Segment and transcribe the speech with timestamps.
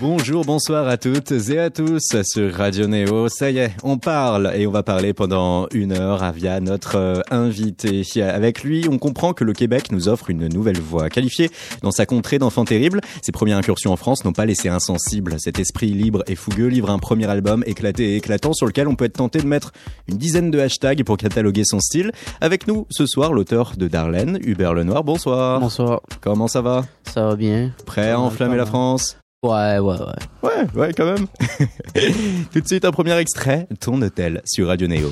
[0.00, 3.28] Bonjour, bonsoir à toutes et à tous sur Radio Néo.
[3.28, 7.20] Ça y est, on parle et on va parler pendant une heure via notre euh,
[7.30, 8.02] invité.
[8.22, 11.10] Avec lui, on comprend que le Québec nous offre une nouvelle voie.
[11.10, 11.50] Qualifié
[11.82, 15.34] dans sa contrée d'enfant terrible, ses premières incursions en France n'ont pas laissé insensible.
[15.38, 18.94] Cet esprit libre et fougueux livre un premier album éclaté et éclatant sur lequel on
[18.94, 19.70] peut être tenté de mettre
[20.08, 22.10] une dizaine de hashtags pour cataloguer son style.
[22.40, 25.04] Avec nous ce soir, l'auteur de Darlene, Hubert Lenoir.
[25.04, 25.60] Bonsoir.
[25.60, 26.00] Bonsoir.
[26.22, 26.86] Comment ça va?
[27.04, 27.72] Ça va bien.
[27.84, 29.19] Prêt à enflammer la France?
[29.42, 30.42] Ouais, ouais, ouais.
[30.42, 31.26] Ouais, ouais, quand même.
[32.52, 35.10] Tout de suite, un premier extrait, Ton hôtel sur Radio Néo.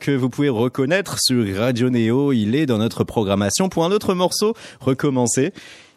[0.00, 2.32] Que vous pouvez reconnaître sur Radio Néo.
[2.32, 5.52] Il est dans notre programmation pour un autre morceau, Recommencer.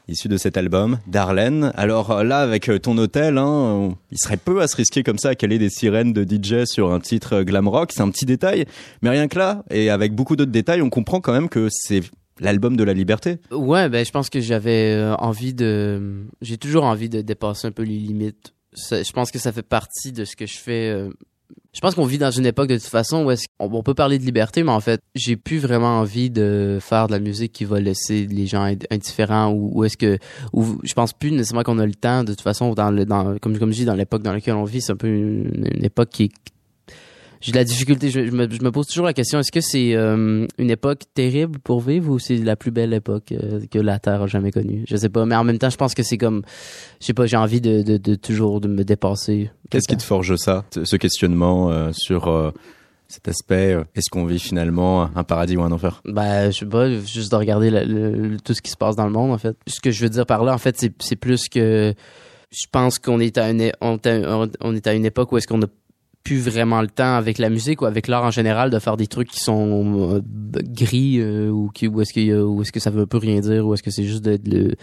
[0.09, 1.71] Issu de cet album, Darlene.
[1.75, 5.35] Alors là, avec ton hôtel, hein, il serait peu à se risquer comme ça à
[5.35, 7.91] caler des sirènes de DJ sur un titre glam rock.
[7.93, 8.65] C'est un petit détail,
[9.01, 12.01] mais rien que là, et avec beaucoup d'autres détails, on comprend quand même que c'est
[12.39, 13.37] l'album de la liberté.
[13.51, 16.25] Ouais, ben je pense que j'avais euh, envie de...
[16.41, 18.53] J'ai toujours envie de dépasser un peu les limites.
[18.91, 21.07] Je pense que ça fait partie de ce que je fais.
[21.77, 23.93] Je pense qu'on vit dans une époque de toute façon où est-ce qu'on on peut
[23.93, 27.51] parler de liberté, mais en fait, j'ai plus vraiment envie de faire de la musique
[27.51, 30.17] qui va laisser les gens ind- indifférents ou, ou est-ce que
[30.53, 32.23] ou je pense plus nécessairement qu'on a le temps.
[32.23, 34.63] De toute façon dans le dans comme comme je dis dans l'époque dans laquelle on
[34.63, 36.31] vit, c'est un peu une, une époque qui est
[37.41, 38.09] j'ai de la difficulté.
[38.09, 41.01] Je, je me, je me pose toujours la question est-ce que c'est euh, une époque
[41.13, 44.51] terrible pour vivre ou c'est la plus belle époque euh, que la Terre a jamais
[44.51, 44.83] connue?
[44.87, 46.43] Je sais pas, mais en même temps, je pense que c'est comme,
[46.99, 49.51] je sais pas, j'ai envie de, de, de toujours de me dépasser.
[49.69, 52.51] Qu'est-ce qui te forge ça, ce questionnement euh, sur euh,
[53.07, 56.01] cet aspect euh, Est-ce qu'on vit finalement un paradis ou un enfer?
[56.05, 59.05] Ben, je sais pas, juste de regarder le- le- tout ce qui se passe dans
[59.05, 59.55] le monde, en fait.
[59.67, 61.93] Ce que je veux dire par là, en fait, c'est, c'est plus que
[62.51, 63.97] je pense qu'on est à une, on
[64.75, 65.67] est à une époque où est-ce qu'on a
[66.27, 69.07] plus vraiment le temps avec la musique ou avec l'art en général de faire des
[69.07, 70.21] trucs qui sont euh,
[70.63, 73.39] gris euh, ou qui ou est-ce que ou est-ce que ça veut un peu rien
[73.39, 74.75] dire ou est-ce que c'est juste de, de-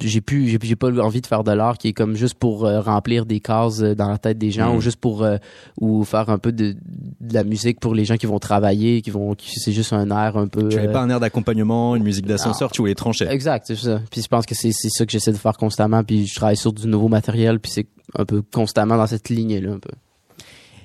[0.00, 2.80] j'ai plus j'ai pas envie de faire de l'art qui est comme juste pour euh,
[2.80, 4.76] remplir des cases dans la tête des gens Mm.
[4.76, 5.36] ou juste pour euh,
[5.78, 6.72] ou faire un peu de,
[7.20, 10.08] de la musique pour les gens qui vont travailler qui vont qui c'est juste un
[10.10, 12.94] air un peu Tu avais euh, pas un air d'accompagnement, une musique d'ascenseur, tu voulais
[12.94, 13.26] trancher.
[13.28, 14.00] Exact, c'est ça.
[14.10, 16.02] Puis je pense que c'est c'est ça que j'essaie de faire constamment.
[16.04, 17.60] Puis je travaille sur du nouveau matériel.
[17.60, 17.86] Puis c'est
[18.16, 19.90] un peu constamment dans cette ligne là un peu.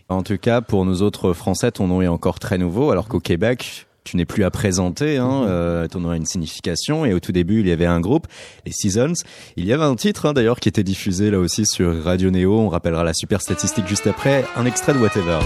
[0.09, 3.19] En tout cas, pour nous autres Français, ton nom est encore très nouveau, alors qu'au
[3.19, 5.47] Québec, tu n'es plus à présenter, hein, Mhm.
[5.49, 7.05] euh, ton nom a une signification.
[7.05, 8.27] Et au tout début, il y avait un groupe,
[8.67, 9.13] les Seasons.
[9.57, 12.53] Il y avait un titre hein, d'ailleurs qui était diffusé là aussi sur Radio Néo.
[12.59, 14.45] On rappellera la super statistique juste après.
[14.55, 15.39] Un extrait de Whatever.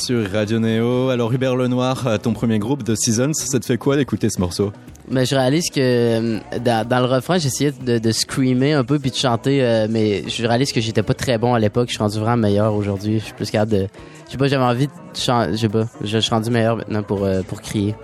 [0.00, 1.10] Sur Radio Néo.
[1.10, 4.40] Alors Hubert Lenoir, euh, ton premier groupe de Seasons, ça te fait quoi d'écouter ce
[4.40, 4.72] morceau?
[5.08, 8.98] Mais je réalise que euh, dans, dans le refrain, j'essayais de, de screamer un peu
[8.98, 11.88] puis de chanter, euh, mais je réalise que j'étais pas très bon à l'époque.
[11.88, 13.18] Je suis rendu vraiment meilleur aujourd'hui.
[13.18, 13.86] Je suis plus capable de.
[14.26, 15.52] Je sais pas, j'avais envie de chanter.
[15.52, 15.86] Je sais pas.
[16.02, 17.94] Je, suis rendu meilleur maintenant pour, euh, pour crier.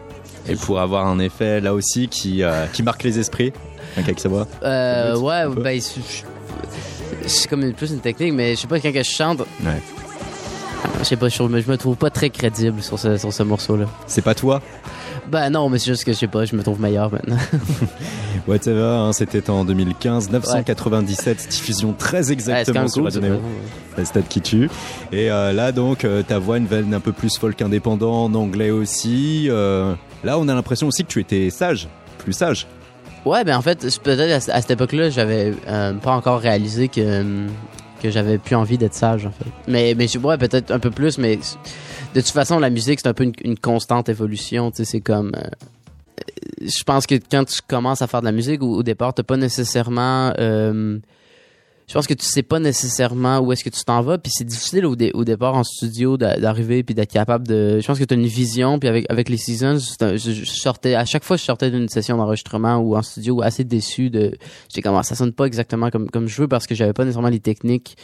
[0.49, 3.53] Et pour avoir un effet là aussi qui, euh, qui marque les esprits.
[3.97, 4.25] Avec.
[4.27, 4.45] Euh,
[5.15, 9.03] Peut-être, ouais, ben, c'est- comme une, plus une technique, mais je sais pas, quand que
[9.03, 9.81] je chante, Ouais.
[10.99, 13.87] Je sais pas, je, je me trouve pas très crédible sur ce, sur ce morceau-là.
[14.06, 14.61] C'est pas toi?
[15.31, 17.37] Ben non, mais c'est juste que je sais pas, je me trouve meilleur maintenant.
[18.46, 23.23] Whatever, hein, c'était en 2015, 997, diffusion très Ouais, c'est quand exactement même sur cool,
[23.23, 23.40] ouais.
[23.99, 24.70] la stade qui tue.
[25.12, 28.34] Et euh, là donc, euh, ta voix une veine un peu plus folk indépendant, en
[28.34, 29.49] anglais aussi.
[29.50, 31.88] Euh, là, on a l'impression aussi que tu étais sage,
[32.19, 32.67] plus sage.
[33.25, 37.46] Ouais, ben en fait, peut-être à, à cette époque-là, j'avais pas encore réalisé que, euh,
[38.03, 39.45] que j'avais plus envie d'être sage, en fait.
[39.69, 43.09] Mais, mais je- ouais, peut-être un peu plus, mais de toute façon, la musique, c'est
[43.09, 45.33] un peu une, constante évolution, tu sais, c'est comme...
[45.37, 45.49] euh,
[46.61, 49.23] je pense que quand tu commences à faire de la musique, au, au départ, t'as
[49.23, 50.33] pas nécessairement...
[50.39, 50.99] euh,
[51.88, 54.44] je pense que tu sais pas nécessairement où est-ce que tu t'en vas, puis c'est
[54.44, 57.79] difficile au, dé- au départ en studio d'a- d'arriver puis d'être capable de.
[57.81, 61.05] Je pense que tu as une vision, puis avec avec les seasons, je, sortais à
[61.05, 64.33] chaque fois je sortais d'une session d'enregistrement ou en studio assez déçu de.
[64.69, 67.05] J'étais comme ah, ça sonne pas exactement comme comme je veux parce que j'avais pas
[67.05, 67.97] nécessairement les techniques.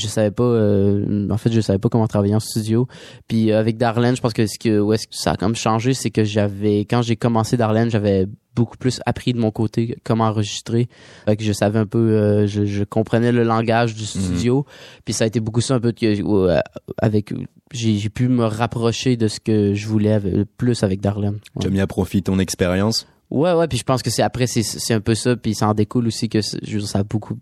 [0.00, 0.42] Je savais pas.
[0.44, 2.88] euh, en fait, je savais pas comment travailler en studio.
[3.28, 5.54] Puis euh, avec Darlene, je pense que ce que où est-ce que ça a comme
[5.54, 8.26] changé, c'est que j'avais quand j'ai commencé Darlene, j'avais
[8.56, 10.88] beaucoup plus appris de mon côté comment enregistrer.
[11.24, 14.66] Fait que je savais un peu, euh, je, je comprenais le langage du studio.
[15.04, 16.06] Puis ça a été beaucoup ça un peu que
[16.50, 16.58] euh,
[16.98, 17.32] avec
[17.72, 21.38] j'ai pu me rapprocher de ce que je voulais avec- plus avec Darlene.
[21.60, 23.06] Tu as mis à profit ton expérience?
[23.30, 25.68] ouais ouais, puis je pense que c'est après c'est c'est un peu ça puis ça
[25.68, 27.38] en découle aussi que je ça a beaucoup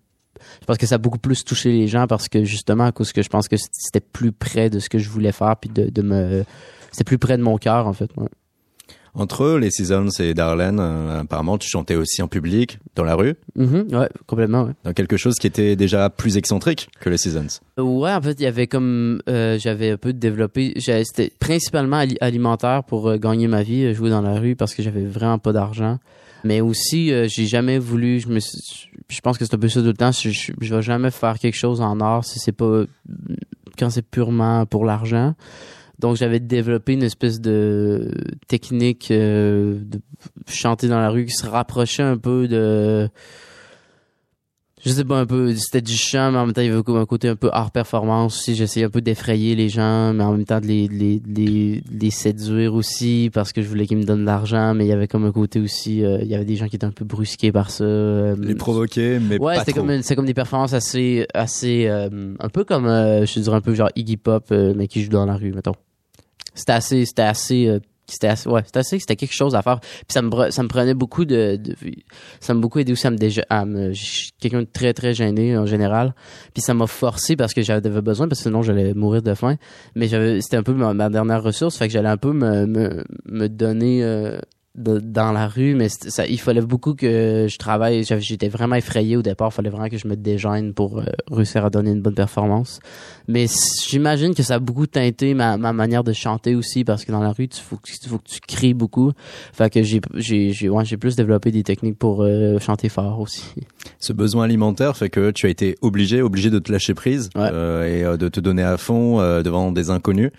[0.61, 3.13] je pense que ça a beaucoup plus touché les gens parce que justement à cause
[3.13, 5.91] que je pense que c'était plus près de ce que je voulais faire puis de,
[5.91, 6.45] de me
[6.93, 8.11] c'était plus près de mon cœur en fait.
[8.17, 8.29] ouais.
[9.15, 13.35] Entre les Seasons et Darlene, euh, apparemment, tu chantais aussi en public, dans la rue,
[13.57, 14.73] Mhm, ouais, complètement ouais.
[14.85, 17.59] dans quelque chose qui était déjà plus excentrique que les Seasons?
[17.79, 21.97] Ouais, en fait, il y avait comme euh, j'avais un peu développé, j'avais- c'était principalement
[21.97, 25.39] ali- alimentaire pour euh, gagner ma vie, jouer dans la rue parce que j'avais vraiment
[25.39, 25.99] pas d'argent.
[26.45, 29.81] Mais aussi, euh, j'ai jamais voulu, je me, je pense que c'est un peu ça
[29.81, 30.13] tout le temps.
[30.13, 32.85] Je vais jamais faire quelque chose en art si c'est pas
[33.79, 35.35] quand c'est purement pour l'argent.
[35.99, 38.13] Donc j'avais développé une espèce de
[38.47, 40.01] technique euh, de
[40.47, 43.09] chanter dans la rue qui se rapprochait un peu de
[44.85, 46.83] je sais pas un peu c'était du chant mais en même temps il y avait
[46.83, 48.55] comme un côté un peu hors performance aussi.
[48.55, 52.11] J'essayais un peu d'effrayer les gens mais en même temps de les, les, les, les
[52.11, 54.75] séduire aussi parce que je voulais qu'ils me donnent de l'argent.
[54.75, 56.77] Mais il y avait comme un côté aussi euh, il y avait des gens qui
[56.77, 57.85] étaient un peu brusqués par ça.
[57.85, 62.49] Euh, Les provoquer, mais ouais c'était comme c'est comme des performances assez assez euh, un
[62.49, 65.27] peu comme euh, je dirais un peu genre Iggy Pop euh, mais qui joue dans
[65.27, 65.75] la rue mettons.
[66.55, 69.81] C'était assez c'était assez euh, c'était assez ouais c'était assez c'était quelque chose à faire.
[69.81, 71.75] Puis ça me ça me prenait beaucoup de, de
[72.41, 74.93] ça m'a beaucoup aidé aussi à me déjà à me je suis quelqu'un de très
[74.95, 76.15] très gêné en général.
[76.55, 79.57] Puis ça m'a forcé parce que j'avais besoin parce que sinon j'allais mourir de faim.
[79.95, 81.77] Mais j'avais c'était un peu ma, ma dernière ressource.
[81.77, 84.39] Fait que j'allais un peu me me, me donner euh,
[84.79, 89.17] de- dans la rue mais ça il fallait beaucoup que je travaille j'étais vraiment effrayé
[89.17, 92.01] au départ il fallait vraiment que je me dégêne pour euh, réussir à donner une
[92.01, 92.81] bonne performance
[93.27, 93.47] mais
[93.89, 97.21] j'imagine que ça a beaucoup teinté ma, ma manière de chanter aussi parce que dans
[97.23, 99.13] la rue, il faut, que- faut que tu cries beaucoup.
[99.53, 100.01] Fait que j'ai
[100.71, 103.45] ouais, plus développé des techniques pour euh, chanter fort aussi.
[103.99, 107.51] Ce besoin alimentaire fait que tu as été obligé, obligé de te lâcher prise Ouais.
[107.53, 110.31] euh, et de te donner à fond devant des inconnus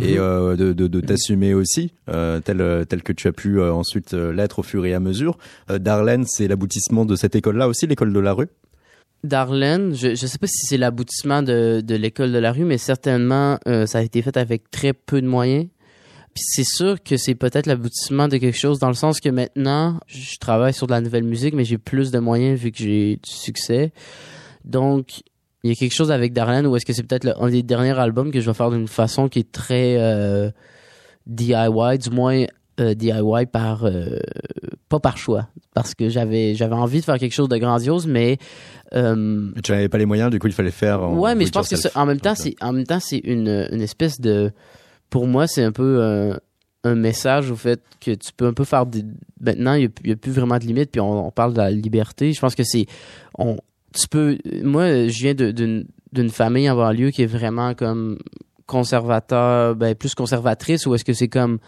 [0.00, 0.20] et Mhm.
[0.20, 4.14] euh, de, de, de t'assumer aussi, euh, tel, tel que tu as pu euh, ensuite
[4.14, 5.38] euh, l'être au fur et à mesure.
[5.70, 8.48] Euh, Darlene, c'est l'aboutissement de cette école-là aussi, l'école de la rue?
[9.24, 12.78] Darlene, je, je sais pas si c'est l'aboutissement de, de l'école de la rue, mais
[12.78, 15.66] certainement euh, ça a été fait avec très peu de moyens.
[16.34, 19.98] Puis c'est sûr que c'est peut-être l'aboutissement de quelque chose dans le sens que maintenant,
[20.06, 23.16] je travaille sur de la nouvelle musique, mais j'ai plus de moyens vu que j'ai
[23.16, 23.92] du succès.
[24.64, 25.22] Donc,
[25.68, 27.98] il y a quelque chose avec Darlene ou est-ce que c'est peut-être un des derniers
[27.98, 30.50] albums que je vais faire d'une façon qui est très euh,
[31.26, 32.44] DIY, du moins
[32.80, 34.18] euh, DIY par euh,
[34.88, 38.38] pas par choix, parce que j'avais j'avais envie de faire quelque chose de grandiose, mais
[38.92, 38.96] Tu
[39.72, 41.02] n'avais pas les moyens, du coup, il fallait faire.
[41.02, 43.18] en ouais, mais je pense que ça- en même temps, c'est en même temps c'est
[43.24, 44.50] une une espèce de
[45.10, 46.32] pour moi c'est un peu
[46.84, 49.04] un message au fait que tu peux un peu faire des
[49.40, 51.70] maintenant il y a, plus- a vraiment de limites puis on, on parle de la
[51.70, 52.32] liberté.
[52.32, 52.86] Je pense que c'est
[53.36, 53.56] on
[53.94, 58.18] tu peux moi je viens d'une famille en banlieue qui est vraiment comme
[58.66, 61.58] conservateur ben plus conservatrice ou est-ce que c'est comme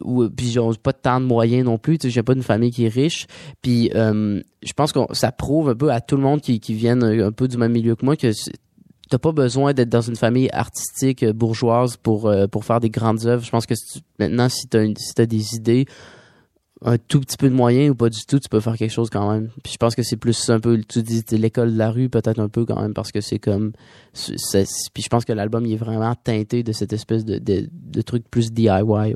[0.00, 2.70] ou puis j'ai pas tant de moyens non plus tu sais j'ai pas d'une famille
[2.70, 3.26] qui est riche.
[3.62, 6.74] Puis euh, je pense que ça prouve un peu à tout le monde qui qui
[6.74, 8.30] viennent un peu du même milieu que moi que
[9.10, 12.90] t'as pas besoin d'être dans une famille artistique euh, bourgeoise pour euh, pour faire des
[12.90, 13.44] grandes œuvres.
[13.44, 15.84] Je pense que si tu- maintenant si t'as une- si t'as des idées
[16.86, 19.08] un tout petit peu de moyens ou pas du tout tu peux faire quelque chose
[19.10, 21.90] quand même puis je pense que c'est plus un peu tu dis l'école de la
[21.90, 23.72] rue peut-être un peu quand même parce que c'est comme
[24.12, 27.68] c'est- puis je pense que l'album il est vraiment teinté de cette espèce de de,
[27.72, 29.14] de truc plus DIY ouais.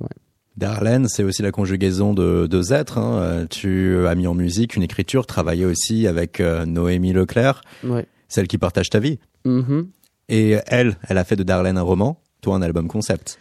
[0.56, 2.98] Darlene, c'est aussi la conjugaison de deux êtres.
[2.98, 3.18] hein.
[3.22, 8.06] Euh, Tu as mis en musique une écriture, travaillé aussi avec euh, Noémie Leclerc, ouais
[8.26, 9.18] celle qui partage ta vie.
[9.44, 9.87] Mhm.
[10.28, 13.38] Et elle, elle a fait de Darlene un roman, toi un album concept.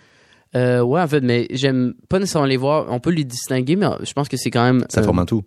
[0.55, 2.87] Euh, ouais, en fait, mais j'aime pas nécessairement les voir.
[2.89, 4.85] On peut les distinguer, mais je pense que c'est quand même.
[4.89, 5.43] Ça euh, forme un tout.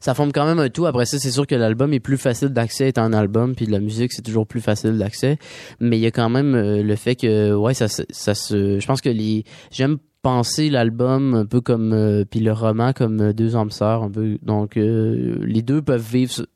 [0.00, 0.86] ça forme quand même un tout.
[0.86, 3.72] Après ça, c'est sûr que l'album est plus facile d'accès étant un album, puis de
[3.72, 5.38] la musique, c'est toujours plus facile d'accès.
[5.80, 8.80] Mais il y a quand même euh, le fait que, ouais, ça, se- ça se.
[8.80, 9.44] Je pense que les.
[9.70, 11.92] J'aime penser l'album un peu comme.
[11.92, 14.38] euh, puis le roman comme euh, deux âmes sœurs, un peu.
[14.42, 16.46] Donc, euh, les deux peuvent vivre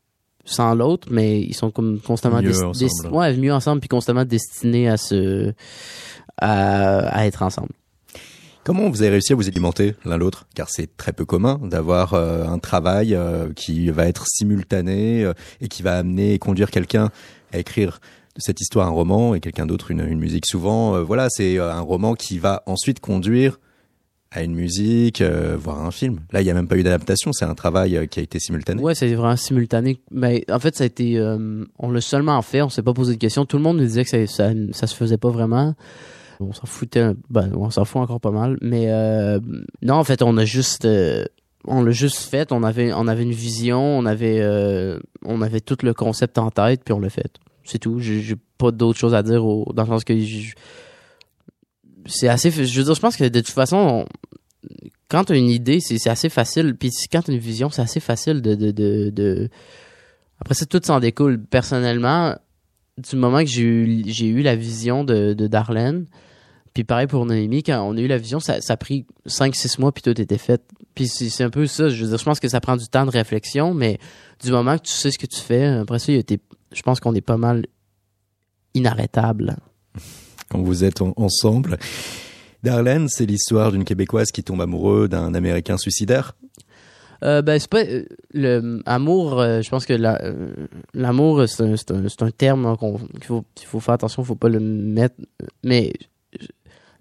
[0.45, 3.15] sans l'autre, mais ils sont comme constamment Mieux ensemble.
[3.15, 5.53] ouais, mieux ensemble, puis constamment destinés à se.
[6.39, 7.71] À, à être ensemble.
[8.65, 10.47] Comment vous avez réussi à vous alimenter l'un l'autre?
[10.55, 15.33] Car c'est très peu commun d'avoir euh, un travail euh, qui va être simultané euh,
[15.61, 17.11] et qui va amener et conduire quelqu'un
[17.53, 18.01] à écrire
[18.37, 20.47] de cette histoire un roman et quelqu'un d'autre une, une musique.
[20.47, 23.59] Souvent, euh, voilà, c'est un roman qui va ensuite conduire
[24.31, 26.21] à une musique, euh, voire à un film.
[26.31, 28.39] Là, il n'y a même pas eu d'adaptation, c'est un travail euh, qui a été
[28.39, 28.81] simultané.
[28.81, 30.01] Ouais, c'est vraiment simultané.
[30.11, 33.13] Mais en fait, ça a été, euh, on l'a seulement fait, on s'est pas posé
[33.15, 33.45] de questions.
[33.45, 35.75] Tout le monde nous disait que ça, ça, ça se faisait pas vraiment.
[36.49, 37.53] On s'en foutait, ben,
[37.85, 38.59] fout encore pas mal.
[38.61, 39.41] Mais euh,
[39.83, 41.25] non, en fait, on a juste, euh,
[41.83, 42.53] l'a juste fait.
[42.53, 46.51] On avait, on avait une vision, on avait, euh, on avait tout le concept en
[46.51, 47.35] tête, puis on l'a fait.
[47.65, 47.99] C'est tout.
[48.01, 50.15] J'ai pas d'autre chose à dire dans le sens que
[52.07, 52.51] c'est assez.
[52.51, 54.07] Je veux dire, je pense que de toute façon, on-
[55.09, 56.75] quand tu as une idée, c'est assez facile.
[56.77, 58.71] Puis quand tu as une vision, c'est assez facile de, de,
[59.11, 59.49] de,
[60.41, 61.39] Après ça, tout s'en découle.
[61.45, 62.37] Personnellement,
[62.99, 66.07] du moment que j'ai eu, eu la vision de, de Darlene,
[66.75, 69.81] puis pareil pour Noémie, quand on a eu la vision, ça, ça a pris 5-6
[69.81, 70.63] mois, puis tout était fait.
[70.95, 71.89] Puis c'est un peu ça.
[71.89, 73.99] Je veux dire, je pense que ça prend du temps de réflexion, mais
[74.43, 77.21] du moment que tu sais ce que tu fais, après ça, je pense qu'on est
[77.21, 77.67] pas mal
[78.75, 79.57] inarrêtable.
[80.51, 81.79] quand vous êtes en- ensemble.
[82.63, 86.37] Darlene, c'est l'histoire d'une Québécoise qui tombe amoureux d'un Américain suicidaire.
[87.25, 90.53] Euh, ben c'est pas euh, le amour euh, je pense que euh,
[90.93, 94.49] l'amour c'est un, un, un terme hein, qu'il faut qu'il faut faire attention faut pas
[94.49, 95.15] le mettre
[95.63, 95.93] mais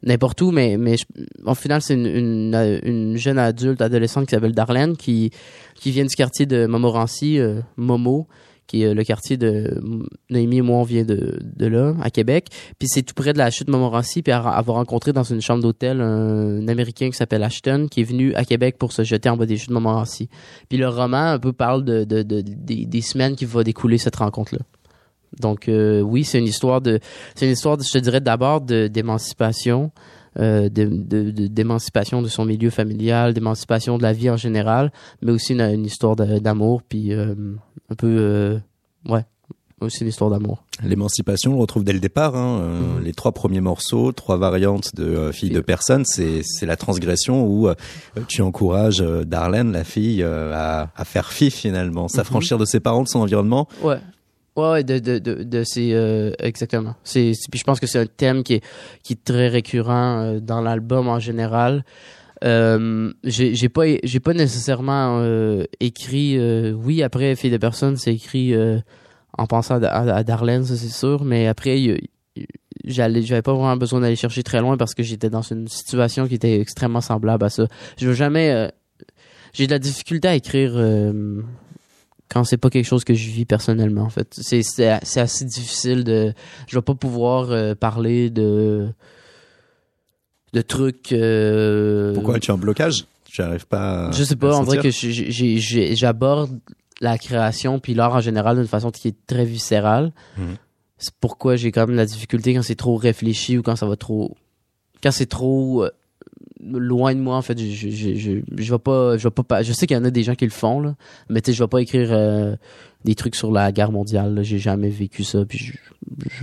[0.04, 1.06] n'importe où mais mais je-
[1.46, 5.32] en final c'est une, une une jeune adulte adolescente qui s'appelle Darlene qui
[5.76, 8.28] qui vient du quartier de Montmorency euh, Momo
[8.68, 9.82] qui est euh, le quartier de
[10.30, 12.48] Noémie et moi on vient de de là à Québec.
[12.80, 15.62] Puis c'est tout près de la chute de Montmorency puis avoir rencontré dans une chambre
[15.62, 19.36] d'hôtel un, américain qui s'appelle Ashton qui est venu à Québec pour se jeter en
[19.38, 20.30] bas des chutes de Montmorency.
[20.70, 24.16] Puis le roman un peu parle de, de, de- des, semaines qui vont découler cette
[24.16, 24.62] rencontre là
[25.40, 27.00] donc euh, oui c'est une histoire de
[27.36, 29.92] c'est une histoire de- je te dirais d'abord de d'émancipation
[30.40, 34.92] euh, de- de- de- d'émancipation de, son milieu familial d'émancipation de la vie en général
[35.22, 37.36] mais aussi une, une histoire d'amour puis euh,
[37.90, 38.60] un peu
[39.10, 39.26] ouais
[39.82, 42.36] aussi une histoire d'amour L'émancipation, on le retrouve dès le départ.
[42.36, 42.60] hein.
[42.62, 43.04] Euh, Mhm.
[43.04, 47.46] Les trois premiers morceaux, trois variantes de euh, Fille de personne, c'est c'est la transgression
[47.46, 47.74] où euh,
[48.28, 53.08] tu encourages Darlene, la fille, à, à faire fi finalement, s'affranchir de ses parents, de
[53.08, 53.68] son environnement.
[53.84, 53.98] Ouais.
[54.58, 56.96] Ouais, de, de, de, de ces, euh, exactement.
[57.04, 58.64] C'est, c'est- puis je pense que c'est un thème qui est,
[59.02, 61.86] qui est très récurrent euh, dans l'album en général.
[62.44, 68.14] Euh, j'ai, pas, j'ai pas nécessairement euh, écrit, euh, oui, après Fille de personne, c'est
[68.14, 68.80] écrit euh,
[69.38, 72.02] en pensant à, à- Darlene, ça c'est sûr, mais après,
[72.84, 76.28] j'allais, j'avais pas vraiment besoin d'aller chercher très loin parce que j'étais dans une situation
[76.28, 77.68] qui était extrêmement semblable à ça.
[77.98, 78.70] Je veux jamais,
[79.54, 80.74] j'ai de la difficulté à écrire,
[82.32, 84.28] quand c'est pas quelque chose que je vis personnellement en fait.
[84.32, 86.34] C'est c'est assez difficile de
[86.68, 88.88] je vais pas pouvoir euh, parler de
[90.54, 93.06] de trucs euh, Pourquoi tu es en blocage?
[93.26, 95.92] Tu n'arrives pas à je sais pas dirait sentir.
[95.92, 96.58] que j'aborde
[97.02, 100.14] la création puis l'art en général d'une façon qui est très viscérale.
[100.38, 100.56] Mhm.
[100.98, 103.98] c'est pourquoi j'ai quand même la difficulté quand c'est trop réfléchi ou quand ça va
[103.98, 104.38] trop
[105.04, 105.92] quand c'est trop euh,
[106.64, 109.98] loin de moi en fait je je je pas je pas pa- je sais qu'il
[109.98, 110.96] y en a des gens qui le font
[111.30, 112.56] mais tu sais je vais pas écrire euh,
[113.04, 115.74] des trucs sur la guerre mondiale j'ai jamais vécu ça puis je,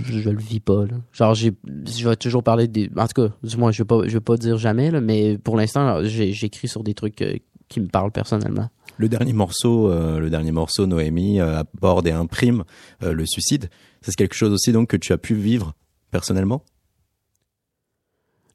[0.03, 0.95] je, je le vis pas là.
[1.13, 1.53] genre j'ai
[1.87, 5.37] je vais toujours parler des en tout cas je vais vais pas dire jamais mais
[5.37, 7.35] pour l'instant j'écris sur des trucs euh,
[7.69, 12.63] qui me parlent personnellement Le dernier morceau, euh, le dernier morceau, Noémie aborde et imprime
[13.01, 13.69] le suicide.
[14.01, 15.73] C'est quelque chose aussi donc que tu as pu vivre
[16.11, 16.63] personnellement?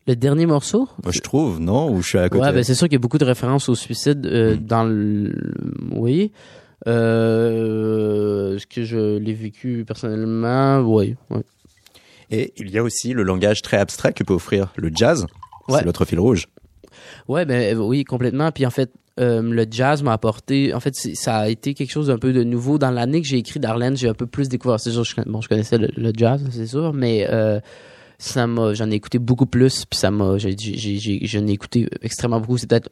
[0.07, 0.89] Le dernier morceau?
[1.03, 1.91] Moi, je trouve, non?
[1.91, 2.43] Ou je suis à côté?
[2.45, 4.59] Ouais, ben c'est sûr qu'il y a beaucoup de références au suicide euh, Mm.
[4.59, 5.35] dans le.
[5.93, 6.33] Oui.
[6.87, 10.81] Euh, Est-ce que je l'ai vécu personnellement?
[10.81, 11.17] Oui.
[11.31, 11.43] Ouais.
[12.31, 15.27] Et il y a aussi le langage très abstrait que peut offrir le jazz.
[15.69, 15.79] Ouais.
[15.79, 16.47] C'est l'autre fil rouge.
[17.29, 18.51] Ouais, ben euh, oui, complètement.
[18.53, 20.75] Puis en fait, euh, le jazz m'a apporté.
[20.75, 22.79] En fait, ça a été quelque chose d'un peu de nouveau.
[22.79, 24.81] Dans l'année que j'ai écrit Darlene, j'ai un peu plus découvert.
[24.81, 27.61] C'est sûr, je, bon, je connaissais le, le jazz, c'est sûr, mais euh,
[28.25, 29.85] ça m'a, j'en ai écouté beaucoup plus.
[29.85, 30.57] Puis ça m'a, j'ai,
[31.27, 32.59] j'en ai écouté extrêmement beaucoup.
[32.59, 32.91] C'est peut-être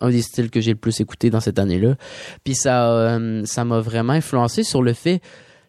[0.00, 1.96] un des styles que j'ai le plus écouté dans cette année-là.
[2.44, 5.20] Puis ça, euh, ça m'a vraiment influencé sur le fait.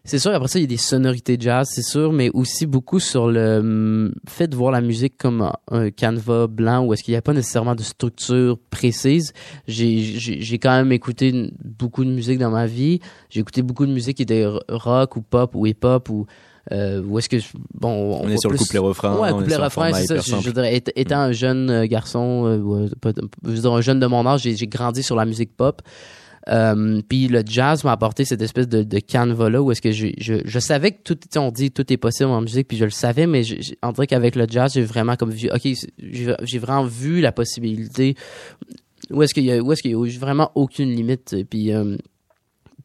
[0.04, 3.00] C'est sûr, après ça, il y a des sonorités jazz, c'est sûr, mais aussi beaucoup
[3.00, 7.10] sur le hum, fait de voir la musique comme un- canevas blanc où est-ce qu'il
[7.10, 9.32] n'y a pas nécessairement de structure précise.
[9.66, 13.00] J'ai quand même écouté beaucoup de musique dans ma vie.
[13.30, 16.26] J'ai écouté beaucoup de musique qui était rock ou pop ou hip-hop ou
[16.72, 17.36] euh, où est-ce que
[17.74, 19.14] bon on, On, est sur le plus- couplet-refrain.
[19.16, 20.16] Ouais, on est couplet refrain, c'est ça.
[20.40, 23.12] Je, je dirais, étant- un jeune euh, garçon, euh, ouais, pas-
[23.44, 25.82] je veux dire un jeune de mon âge, j'ai grandi sur la musique pop.
[26.48, 29.90] Euh, puis le jazz m'a apporté cette espèce de, de canevas là où est-ce que
[29.90, 32.84] je, je, je savais que tout on dit tout est possible en musique puis je
[32.84, 35.68] le savais mais je, on dirait qu'avec le jazz j'ai vraiment comme vu ok
[35.98, 38.14] j'ai vraiment vu la possibilité
[39.10, 41.96] où est-ce qu'il y a où est-ce qu'il y a vraiment aucune limite puis euh,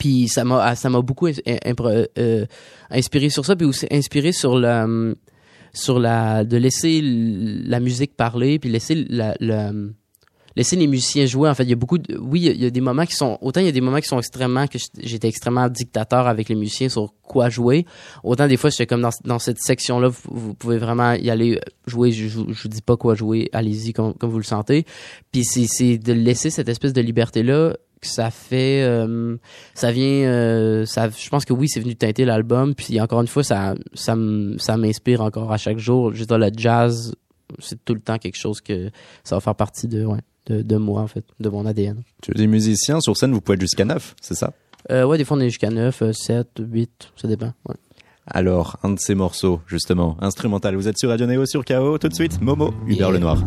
[0.01, 2.45] puis ça m'a ça m'a beaucoup euh,
[2.89, 4.87] inspiré sur ça puis aussi inspiré sur la
[5.73, 9.71] sur la de laisser la musique parler puis laisser la, la
[10.55, 11.49] laisser les musiciens jouer.
[11.49, 13.37] En fait il y a beaucoup de, oui il y a- des moments qui sont
[13.41, 16.55] autant il y a des moments qui sont extrêmement que j'étais- extrêmement dictateur avec les
[16.55, 17.85] musiciens sur quoi jouer
[18.23, 21.57] autant des fois j'étais comme dans, dans cette section là vous, pouvez vraiment y aller
[21.57, 24.85] euh, jouer je, vous dis pas quoi jouer allez-y comme, comme vous le sentez.
[25.31, 29.37] Puis c'est de laisser cette espèce de liberté là ça fait euh,
[29.73, 33.27] ça vient euh, ça je pense que oui c'est venu teinter l'album puis encore une
[33.27, 37.13] fois ça ça m- ça m'inspire encore à chaque jour veux dire le jazz
[37.59, 38.89] c'est tout le temps quelque chose que
[39.23, 42.31] ça va faire partie de ouais de, de moi en fait de mon ADN Tu
[42.31, 44.53] dis musicien, sur scène, vous pouvez être jusqu'à 9, c'est ça?
[44.89, 47.75] Euh, ouais des fois on est jusqu'à 9 euh, 7 8 ça dépend ouais.
[48.27, 50.75] Alors, un de ces morceaux, justement, instrumental.
[50.75, 53.11] Vous êtes sur Radio Néo, sur KO, tout de suite, Momo, Hubert Yeah.
[53.11, 53.43] Lenoir.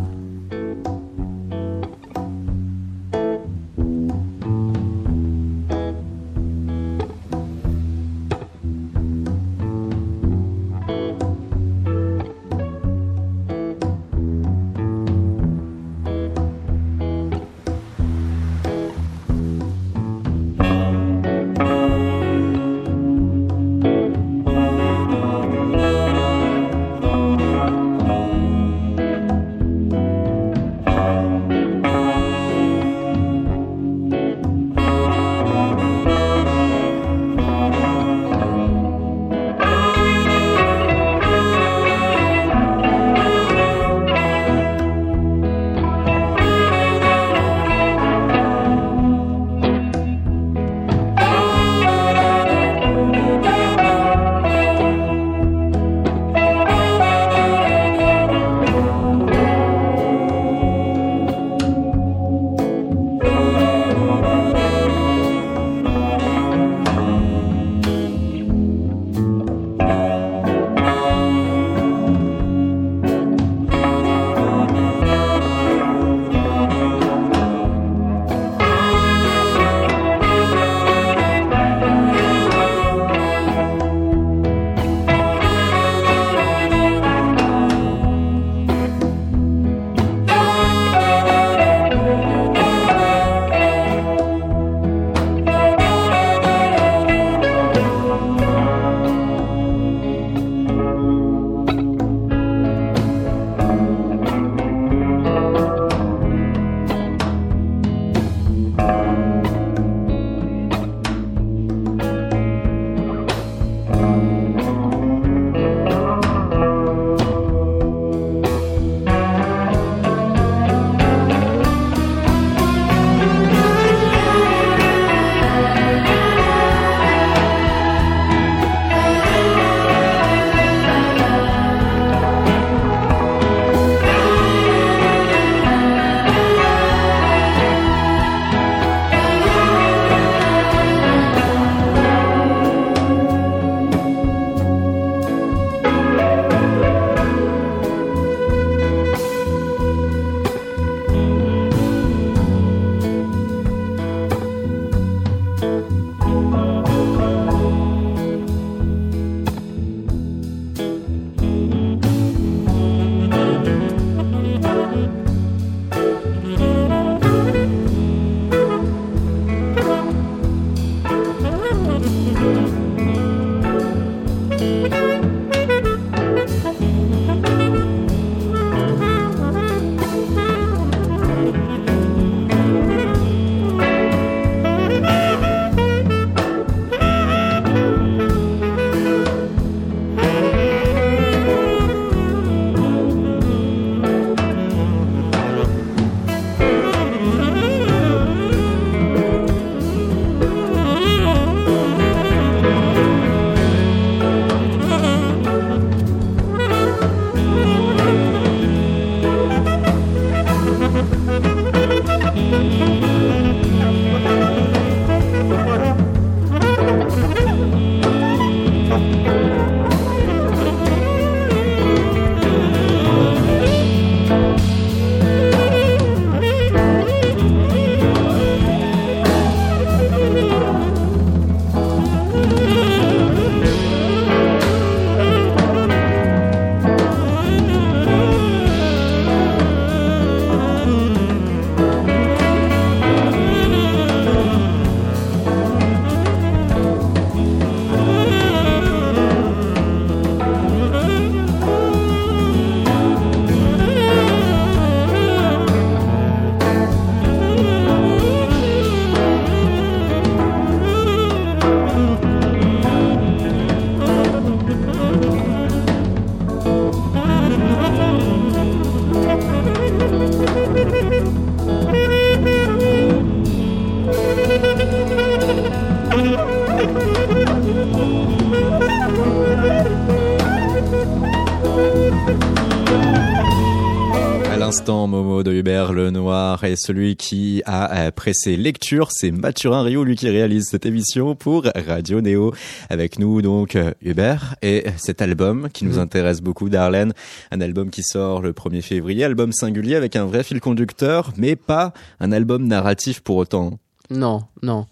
[284.85, 290.03] L'instant, Momo de Hubert Lenoir et celui qui a euh, pressé lecture, c'est Mathurin Rio,
[290.03, 292.53] lui qui réalise cette émission pour Radio Néo.
[292.91, 295.99] Avec nous donc euh, Hubert et cet album qui nous Mhm.
[296.01, 297.13] intéresse beaucoup d'Arlène,
[297.49, 301.55] un album qui sort le 1er février, album singulier avec un vrai fil conducteur, mais
[301.55, 303.79] pas un album narratif pour autant.
[304.11, 304.85] Non, non.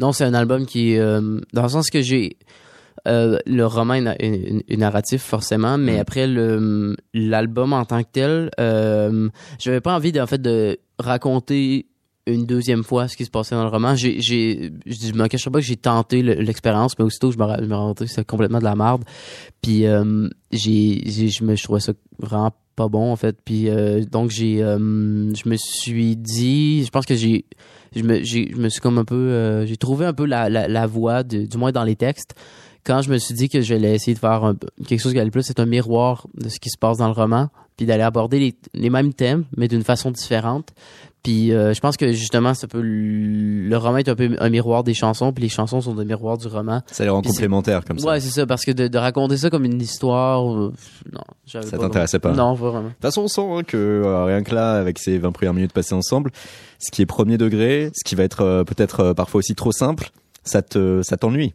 [0.00, 2.36] Non, c'est un album qui, euh, dans le sens que j'ai,
[3.06, 6.00] euh, le roman est, na- est- est narratif forcément, mais Mm.
[6.00, 10.78] après le l'album en tant que tel, euh, j'avais pas envie de, en fait de
[10.98, 11.86] raconter
[12.28, 13.94] une deuxième fois ce qui se passait dans le roman.
[13.94, 17.44] J'ai, j'ai, je me cacherai pas que j'ai tenté le- l'expérience, mais aussitôt je me,
[17.60, 19.04] je me rends compte que c'est complètement de la merde.
[19.62, 23.36] Puis euh, j'ai, j'ai, je me, je trouvais ça vraiment pas bon en fait.
[23.44, 24.76] Puis euh, donc j'ai, euh,
[25.34, 27.44] je me suis dit, je pense que j'ai
[27.94, 30.66] je me, j'ai- je me suis comme un peu, j'ai trouvé un peu la, la,
[30.68, 32.34] la voie, de- du moins dans les textes,
[32.86, 34.54] quand je me suis dit que j'allais essayer de faire un
[34.86, 37.12] quelque chose qui allait plus être un miroir de ce qui se passe dans le
[37.14, 40.70] roman, puis d'aller aborder les, les mêmes thèmes, mais d'une façon différente.
[41.22, 44.84] Puis euh, je pense que justement, ça peut, le roman est un peu un miroir
[44.84, 46.82] des chansons, puis les chansons sont des miroirs du roman.
[46.86, 48.06] Ça les rend c'est- complémentaires comme ça.
[48.08, 50.72] Ouais, c'est ça, parce que de, de raconter ça comme une histoire, euh,
[51.12, 52.88] non, j'avais Ça t'intéressait pas Non, pas vraiment.
[52.88, 55.54] De toute façon, on sent hein, que euh, rien que là, avec ces 20 premières
[55.54, 56.30] minutes passées ensemble,
[56.78, 60.10] ce qui est premier degré, ce qui va être euh, peut-être parfois aussi trop simple,
[60.44, 61.54] ça te, ça t'ennuie.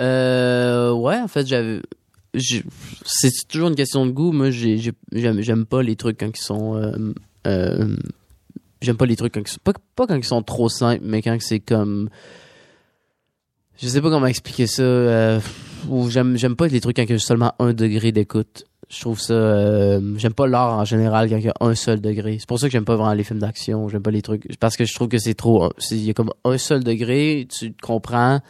[0.00, 1.80] Euh, ouais, en fait, j'avais.
[2.34, 4.32] C'est toujours une question de goût.
[4.32, 6.76] Moi, j'ai, j'ai- j'aime, pas les trucs quand ils sont.
[6.76, 6.92] euh,
[7.46, 7.96] euh,
[8.80, 9.60] j'aime pas les trucs quand ils sont.
[9.64, 12.10] Pas, quand ils sont trop simples, mais quand c'est comme.
[13.80, 14.82] Je sais pas comment expliquer ça.
[14.82, 15.40] euh,
[15.88, 18.64] ou j'aime, pas les trucs quand il y a seulement un degré d'écoute.
[18.90, 19.98] Je trouve ça.
[20.16, 22.38] j'aime pas l'art en général quand il y a un seul degré.
[22.40, 23.88] C'est pour ça que j'aime pas vraiment les films d'action.
[23.88, 24.56] J'aime pas les trucs.
[24.58, 25.70] Parce que je trouve que c'est trop.
[25.90, 28.40] Il y a comme un seul degré, tu te comprends.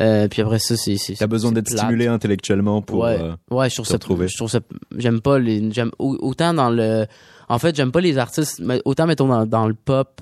[0.00, 0.96] Euh, puis après ça, c'est.
[1.18, 3.00] T'as besoin d'être stimulé intellectuellement pour.
[3.00, 3.18] Ouais.
[3.20, 3.94] euh, Ouais, je trouve ça.
[3.94, 4.26] retrouver.
[4.28, 4.60] Je trouve ça.
[4.96, 5.70] J'aime pas les.
[5.70, 7.06] J'aime au- autant dans le.
[7.48, 8.60] En fait, j'aime pas les artistes.
[8.60, 10.20] Mais autant mettons dans, dans le pop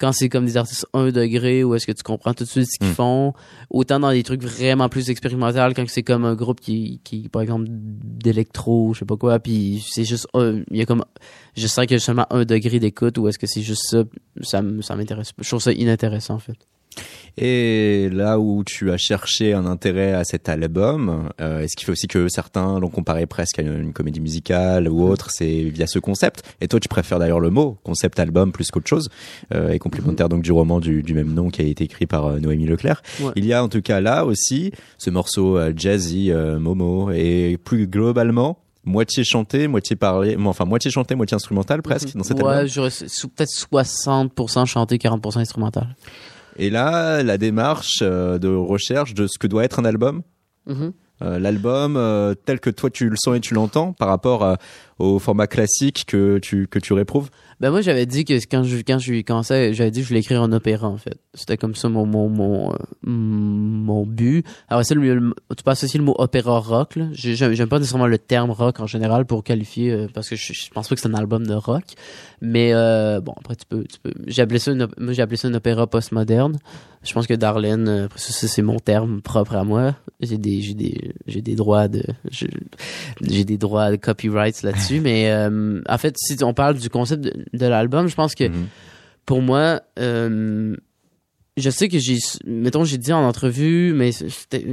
[0.00, 2.66] quand c'est comme des artistes 1 degré où est-ce que tu comprends tout de suite
[2.68, 2.94] ce qu'ils Mm.
[2.94, 3.32] font.
[3.70, 7.42] Autant dans des trucs vraiment plus expérimentaux quand c'est comme un groupe qui, qui par
[7.42, 9.38] exemple d'électro, je sais pas quoi.
[9.38, 10.26] Puis c'est juste.
[10.34, 11.04] Il y a comme.
[11.56, 14.02] Je sens qu'il y a seulement un degré d'écoute ou est-ce que c'est juste ça.
[14.42, 15.32] Ça, ça m'intéresse.
[15.32, 15.42] pas.
[15.44, 16.56] Je trouve ça inintéressant en fait.
[17.36, 21.84] Et là où tu as cherché un intérêt à cet album, euh, et ce qui
[21.84, 25.64] fait aussi que certains l'ont comparé presque à une, une comédie musicale ou autre, c'est
[25.64, 26.42] via ce concept.
[26.60, 29.08] Et toi, tu préfères d'ailleurs le mot concept album plus qu'autre chose,
[29.52, 32.26] euh, et complémentaire donc du roman du, du même nom qui a été écrit par
[32.26, 33.02] euh, Noémie Leclerc.
[33.20, 33.32] Ouais.
[33.34, 36.30] Il y a en tout cas là aussi ce morceau euh, jazzy
[36.60, 42.22] Momo, et plus globalement moitié chanté, moitié parlé, enfin moitié chanté, moitié instrumental presque dans
[42.22, 42.90] cet ouais, album.
[42.90, 45.96] sou- peut-être 60% chanté, 40% instrumental.
[46.56, 50.22] Et là, la démarche euh, de recherche de ce que doit être un album.
[50.66, 50.92] Mhm.
[51.22, 54.56] Euh, l'album euh, tel que toi tu le sens et tu l'entends par rapport
[54.98, 58.76] au format classique que tu que tu réprouves Ben moi j'avais dit que quand je
[58.78, 61.16] quand je commençais, j'avais dit que je voulais écrire un opéra en fait.
[61.34, 64.44] C'était comme ça mon mon mon euh, mon but.
[64.68, 67.06] Alors ça le, tu peux associer le mot opéra rock là.
[67.12, 70.52] J'ai- J'aime pas nécessairement le terme rock en général pour qualifier euh, parce que je,
[70.52, 71.84] je pense pas que c'est un album de rock.
[72.40, 75.36] Mais euh, bon après tu peux tu peux j'ai appelé ça une, moi j'ai appelé
[75.36, 76.58] ça un opéra postmoderne.
[77.04, 79.94] Je pense que Darlene euh, après ça, c'est mon terme propre à moi.
[80.20, 82.02] J'ai des j'ai des j'ai des droits de
[83.20, 87.22] j'ai des droits de copyright là-dessus mais euh, en fait si on parle du concept
[87.24, 88.66] de, de l'album je pense que Mhm.
[89.26, 90.76] pour moi euh,
[91.56, 94.64] je sais que j'ai mettons j'ai dit en entrevue mais c'était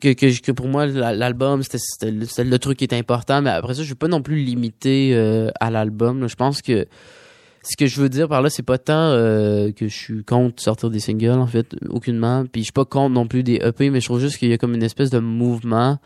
[0.00, 3.40] que, que, que pour moi la- l'album c'était c'était le, le truc qui est important
[3.42, 6.86] mais après ça je vais pas non plus limiter euh, à l'album je pense que
[7.64, 10.62] ce que je veux dire par là c'est pas tant euh, que je suis contre
[10.62, 12.44] sortir des singles en fait aucunement.
[12.50, 14.52] Puis je suis pas contre non plus des EP mais je trouve juste qu'il y
[14.52, 15.98] a comme une espèce de mouvement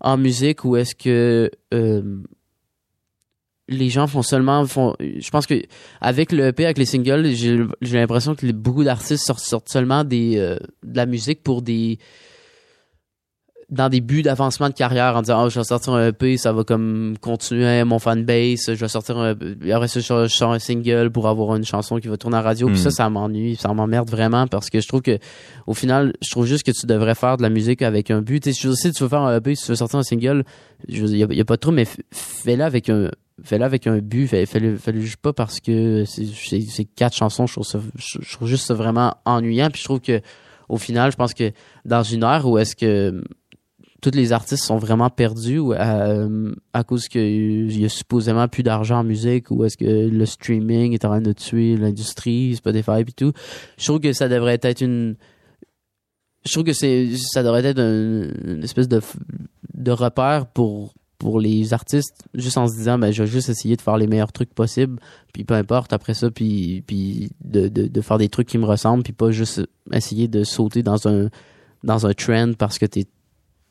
[0.00, 2.02] en musique où est-ce que euh,
[3.68, 5.62] les gens font seulement font je pense que
[6.00, 10.38] avec le EP avec les singles j'ai l'impression que beaucoup d'artistes sortent, sortent seulement des
[10.38, 11.98] euh, de la musique pour des
[13.68, 16.52] dans des buts d'avancement de carrière en disant oh, je vais sortir un EP ça
[16.52, 21.10] va comme continuer mon fanbase je vais sortir un après ça je sors, un single
[21.10, 22.68] pour avoir une chanson qui va tourner à la radio.
[22.68, 22.82] Puis Mm.
[22.82, 25.18] ça ça m'ennuie ça m'emmerde vraiment parce que je trouve que
[25.66, 28.40] au final je trouve juste que tu devrais faire de la musique avec un but.
[28.44, 30.44] Tu sais si tu veux faire un EP si tu veux sortir un single
[30.86, 33.10] il y a, y a pas de trop mais fais-le avec un
[33.42, 37.54] fais-le avec un but fais- fais-le fais-le juste pas parce que c'est quatre chansons je
[37.54, 39.70] trouve ça je, trouve juste ça vraiment ennuyant.
[39.70, 40.20] Puis je trouve que
[40.68, 41.50] au final je pense que
[41.84, 43.22] dans une ère où est-ce que
[44.02, 48.98] tous les artistes sont vraiment perdus euh, à cause qu'il y a supposément plus d'argent
[49.00, 53.04] en musique ou est-ce que le streaming est en train de tuer l'industrie, Spotify et
[53.06, 53.32] tout.
[53.78, 55.16] Je trouve que ça devrait être une
[56.44, 59.00] je trouve que ça devrait être un- une espèce de
[59.74, 63.74] de repère pour pour les artistes, juste en se disant, ben, je vais juste essayer
[63.74, 65.00] de faire les meilleurs trucs possibles,
[65.32, 68.66] puis peu importe après ça, puis, puis de, de, de faire des trucs qui me
[68.66, 71.30] ressemblent, puis pas juste essayer de sauter dans un,
[71.84, 73.06] dans un trend parce que t'es,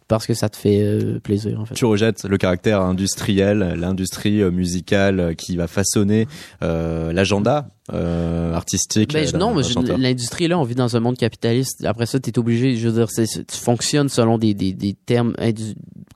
[0.07, 1.75] parce que ça te fait euh, plaisir, en fait.
[1.75, 6.27] Tu rejettes le caractère industriel, l'industrie euh, musicale euh, qui va façonner
[6.61, 9.13] l'agenda euh, artistique.
[9.13, 9.63] Ben, euh, non, mais
[9.97, 11.85] l'industrie là, on vit dans un monde capitaliste.
[11.85, 12.75] Après ça, t'es obligé.
[12.77, 15.33] Je veux dire, c'est- tu fonctionnes selon des, des, des termes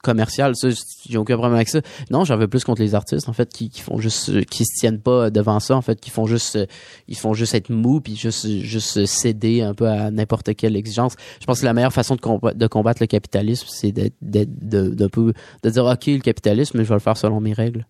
[0.04, 0.54] commerciaux.
[0.54, 0.70] Ça,
[1.08, 1.82] j'ai aucun problème avec ça.
[2.10, 4.80] Non, j'en veux plus contre les artistes en fait qui, qui font juste, qui se
[4.80, 6.58] tiennent pas devant ça en fait, qui font juste,
[7.08, 11.14] ils font juste être mous puis juste, juste céder un peu à n'importe quelle exigence.
[11.42, 14.50] Je pense que la meilleure façon de, comba- de combattre le capitalisme, c'est d'être, d'être
[14.68, 17.54] de, d'un peu, de dire ok le capitalisme, mais je vais le faire selon mes
[17.54, 17.86] règles.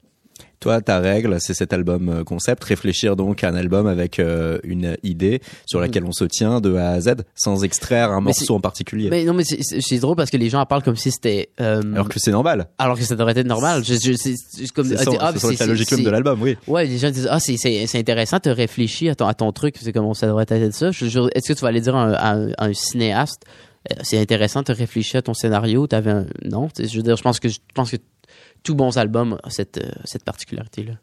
[0.60, 4.60] Toi, ta règle, c'est cet album euh, concept, réfléchir donc à un album avec euh,
[4.64, 8.26] une idée sur laquelle on se tient de A à Z, sans extraire un Mm.
[8.26, 9.10] Mais morceau en particulier.
[9.10, 11.50] Mais non, mais c'est, drôle parce que les gens en parlent comme si c'était.
[11.62, 12.68] euh, Alors que c'est normal.
[12.78, 13.84] Alors que ça devrait être normal.
[13.86, 13.98] C'est,
[14.74, 16.58] comme ah, sans- ah, c'est- la logique même de l'album, oui.
[16.68, 19.94] Ouais, les gens disent ah c'est intéressant, tu réfléchis à ton à ton truc, c'est
[19.94, 20.90] comme ça devrait être ça.
[20.90, 23.44] Est-ce que tu vas aller dire à un, à un- à un cinéaste
[24.04, 27.40] c'est intéressant, tu réfléchis à ton scénario, t'avais un non, je veux dire je pense
[27.40, 27.98] que je pense que
[28.64, 30.94] tout bons albums a cette euh, cette particularité là.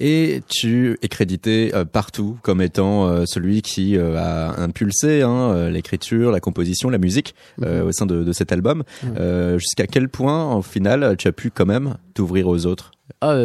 [0.00, 5.68] Et tu es crédité euh, partout comme étant euh, celui qui euh, a impulsé hein,
[5.68, 8.82] l'écriture, la composition, la musique euh, au sein de, de cet album.
[9.04, 9.58] Mhm.
[9.58, 12.90] Jusqu'à quel point, au final, tu as pu quand même t'ouvrir aux autres?
[13.20, 13.36] Ah,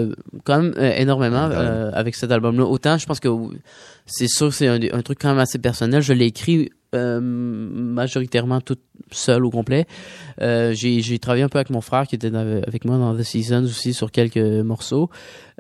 [0.45, 1.43] quand même énormément
[1.93, 2.63] avec cet album-là.
[2.63, 3.29] Autant, je pense que
[4.07, 6.01] c'est sûr, que c'est un, un truc quand même assez personnel.
[6.01, 8.77] Je l'ai écrit euh, majoritairement tout
[9.11, 9.85] seul au complet.
[10.41, 13.65] Euh, j'ai travaillé un peu avec mon frère qui était avec moi dans The Seasons
[13.65, 15.09] aussi sur quelques morceaux.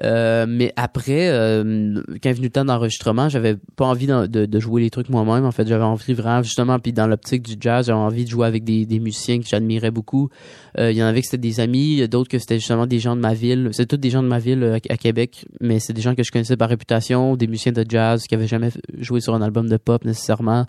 [0.03, 4.89] Euh, mais après, quand est venu le temps d'enregistrement, j'avais pas envie de, jouer les
[4.89, 5.43] trucs moi-même.
[5.43, 8.47] En fait, j'avais envie vraiment justement, puis dans l'optique du jazz, j'avais envie de jouer
[8.47, 10.29] avec des, musiciens que j'admirais beaucoup.
[10.77, 13.21] Il y en avait que c'était des amis, d'autres que c'était justement des gens de
[13.21, 13.69] ma ville.
[13.73, 16.23] C'est tous des gens de ma ville à, à Québec, mais c'est des gens que
[16.23, 19.67] je connaissais par réputation, des musiciens de jazz qui avaient jamais joué sur un album
[19.67, 20.67] de pop nécessairement.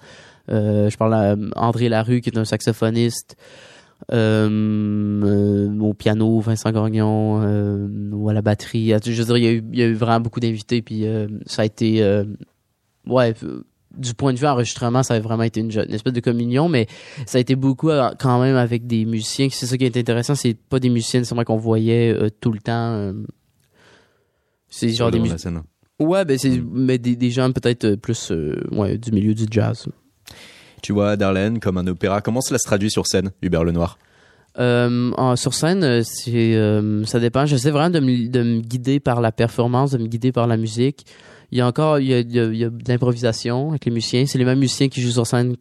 [0.51, 3.37] Euh, je parle à euh, André Larue qui est un saxophoniste.
[4.13, 8.93] Euh, au piano, Vincent euh, ou à la batterie.
[9.05, 11.05] Je veux dire, il y a eu, il y a eu vraiment beaucoup d'invités, puis
[11.47, 12.25] ça a été,
[13.07, 13.35] ouais,
[13.97, 16.87] du point de vue enregistrement, ça a vraiment été une, une espèce de communion, mais
[17.27, 19.49] ça a été beaucoup quand même avec des musiciens.
[19.51, 22.61] C'est ça qui est intéressant, c'est pas des musiciens nécessairement qu'on voyait euh, tout le
[22.61, 22.93] temps.
[22.93, 23.13] euh.
[24.69, 25.39] c'est genre des musiciens.
[25.39, 25.63] scène
[25.99, 29.89] Ouais, ben c'est mais des, des gens peut-être plus euh, ouais, du milieu du jazz.
[30.83, 32.21] Tu vois Darlene comme un opéra.
[32.21, 33.99] Comment cela se traduit sur scène, Hubert Lenoir?
[34.59, 37.47] Euh, sur scène, euh, euh, ça dépend.
[37.47, 40.57] J'essaie vraiment de me, de me guider par la performance, de me guider par la
[40.57, 41.07] musique.
[41.51, 44.27] Il y a encore il y a, de l'improvisation avec les musiciens.
[44.27, 45.55] C'est les mêmes musiciens qui jouent sur scène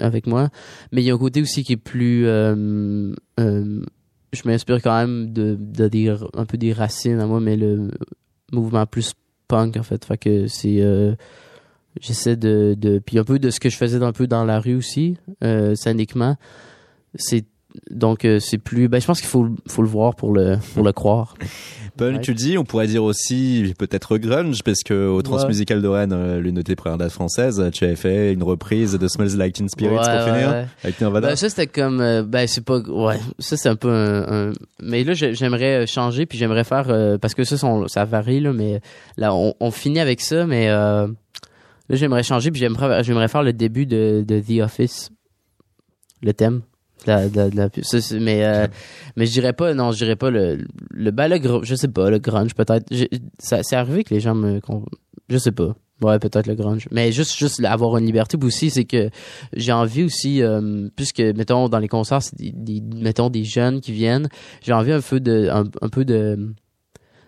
[0.00, 0.48] avec moi,
[0.90, 2.24] mais il y a un côté aussi qui est plus.
[2.24, 3.12] je
[4.44, 7.90] m'inspire quand même de, de un peu des racines à moi, mais le
[8.50, 9.12] mouvement plus
[9.46, 10.04] punk en fait.
[10.04, 10.82] Fait que c'est
[12.00, 14.60] j'essaie de, de puis un peu de ce que je faisais un peu dans la
[14.60, 16.36] rue aussi, euh, scéniquement.
[17.14, 17.44] C'est
[17.90, 20.84] donc euh, c'est plus ben je pense qu'il faut faut le voir pour le pour
[20.84, 21.34] le croire.
[21.96, 22.20] Paul, Ouais.
[22.20, 25.22] tu dis, on pourrait dire aussi peut-être grunge, parce que au Ouais.
[25.24, 28.92] Transmusical de Rennes, euh, l'une de tes premières dates françaises, tu avais fait une reprise
[28.92, 30.66] de Smells Like Teen Spirit Ouais, pour ouais, finir, ouais.
[30.84, 31.28] avec Nirvana.
[31.30, 34.52] Ben, ça c'était comme euh, ben c'est pas ouais ça c'est un peu un, un-
[34.80, 37.56] mais là j'ai- j'aimerais changer puis j'aimerais faire euh, parce que ça
[37.88, 38.80] ça varie là mais
[39.16, 40.68] là on, on finit avec ça mais
[41.88, 45.10] là j'aimerais changer puis j'aimerais j'aimerais faire le début de, de The Office
[46.22, 46.62] le thème
[47.06, 47.70] la, la-
[48.18, 48.66] mais euh,
[49.16, 52.10] mais je dirais pas non je dirais pas le le ben, le je sais pas
[52.10, 52.92] le grunge peut-être
[53.38, 54.60] ça c'est arrivé que les gens me
[55.28, 56.86] je sais pas Ouais, peut-être le grunge.
[56.92, 58.38] Mais juste, juste avoir une liberté.
[58.38, 59.10] Puis aussi, c'est que
[59.52, 63.80] j'ai envie aussi, euh, puisque, mettons, dans les concerts, c'est des, des- mettons, des jeunes
[63.80, 64.28] qui viennent,
[64.62, 66.54] j'ai envie un peu de, un, un peu de,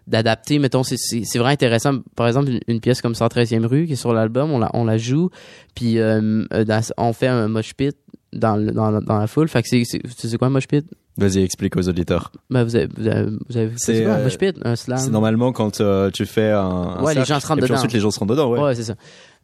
[0.06, 0.58] d'adapter.
[0.58, 0.96] Mettons, c'est,
[1.34, 1.98] vraiment intéressant.
[2.16, 4.98] Par exemple, une, pièce comme 113e rue qui est sur l'album, on la, on la
[4.98, 5.30] joue,
[5.74, 7.96] puis euh, euh, on fait un mosh pit
[8.32, 9.48] dans, dans, dans la foule.
[9.48, 10.86] Fait que c'est quoi un mosh pit?
[11.16, 12.30] Vas-y, explique aux auditeurs.
[12.48, 14.56] Ben, vous avez, vous avez, vous avez C'est, c'est quoi un euh, mosh pit?
[14.64, 14.98] Un slam?
[14.98, 17.68] C'est normalement quand euh, tu fais un, un Ouais, les gens se rentrent et puis
[17.68, 17.74] dedans.
[17.78, 18.60] ensuite les gens se rentrent dedans, ouais.
[18.60, 18.94] Ouais, c'est ça.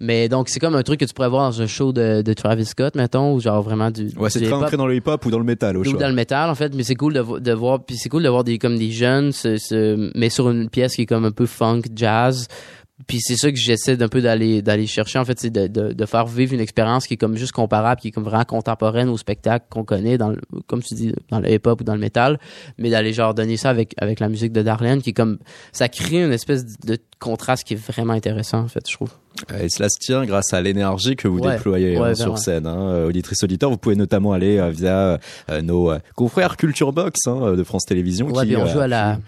[0.01, 2.33] Mais donc, c'est comme un truc que tu pourrais voir dans un show de, de
[2.35, 4.09] Travis Scott, mettons, ou genre vraiment du.
[4.17, 4.63] Ouais, c'est hip-hop.
[4.63, 5.99] ancré dans le hip-hop ou dans le métal au ou choix.
[5.99, 8.23] dans le métal en fait mais c'est cool de, vo- de voir puis c'est cool
[8.23, 9.33] de voir des comme des jeunes
[10.15, 12.47] mais sur une pièce qui est comme un peu funk jazz
[13.07, 15.93] puis c'est ça que j'essaie d'un peu d'aller d'aller chercher en fait c'est de, de,
[15.93, 19.11] de faire vivre une expérience qui est comme juste comparable qui est comme vraiment contemporaine
[19.11, 21.93] au spectacle qu'on connaît dans le, comme tu dis dans le hip hop ou dans
[21.95, 22.39] le métal
[22.79, 25.39] mais d'aller genre donner ça avec avec la musique de Darlene qui est comme
[25.73, 29.11] ça crée une espèce de contraste qui est vraiment intéressant en fait je trouve
[29.63, 31.57] Et cela se tient grâce à l'énergie que vous Ouais.
[31.57, 32.39] déployez Ouais, hein, ben sur ouais.
[32.39, 32.67] scène.
[32.67, 32.89] Hein.
[32.89, 35.19] Euh, Auditrices auditeurs, vous pouvez notamment aller euh, via
[35.51, 38.29] euh, nos euh, confrères Culture Box hein, de France Télévisions.
[38.31, 39.19] ouais qui, on euh, joue à la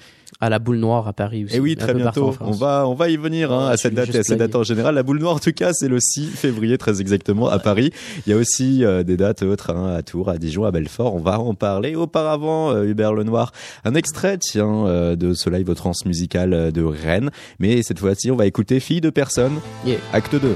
[0.40, 2.34] à la boule noire à Paris aussi Et oui, un très bientôt.
[2.40, 4.38] en On va, on va y venir hein, Ouais, à cette date et à cette
[4.38, 4.94] date en général.
[4.94, 7.90] La boule noire, en tout cas, c'est le 6 février, très exactement, à Paris.
[8.26, 11.14] Il y a aussi euh, des dates autres hein, à Tours, à Dijon, à Belfort.
[11.14, 11.96] On va en parler.
[11.96, 13.52] Auparavant, euh, Hubert Lenoir,
[13.84, 17.30] un extrait, tiens, euh, de ce live transmusical euh, de Rennes.
[17.58, 19.98] Mais cette fois-ci, on va écouter Fille de personne, Yeah.
[20.12, 20.54] acte 2.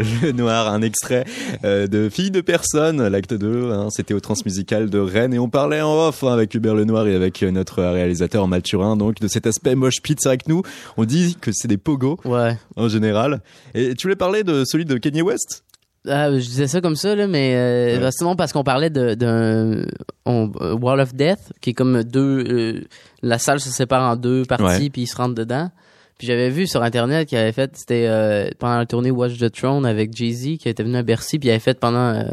[0.00, 1.24] Hubert Lenoir, un extrait
[1.64, 5.48] euh, de Fille de personne, l'acte 2, hein, c'était au Transmusical de Rennes et on
[5.48, 9.28] parlait en off hein, avec Hubert Lenoir et avec euh, notre réalisateur Mathurin donc de
[9.28, 10.18] cet aspect moche pit.
[10.20, 10.62] C'est vrai que nous,
[10.96, 13.40] on dit que c'est des pogos ouais en général.
[13.74, 15.64] Et tu voulais parler de celui de Kanye West?
[16.08, 18.10] Ah, je disais ça comme ça, là, mais euh, Ouais.
[18.10, 19.84] sinon parce qu'on parlait de- d'un
[20.26, 22.44] euh, Wall of Death, qui est comme deux...
[22.48, 22.80] euh,
[23.22, 25.70] la salle se sépare en deux parties, puis ils se rentrent dedans.
[26.20, 29.50] Puis j'avais vu sur Internet qu'il avait fait, c'était euh, pendant la tournée Watch the
[29.50, 32.24] Throne avec Jay-Z, qui était venu à Bercy, puis il avait fait pendant, euh,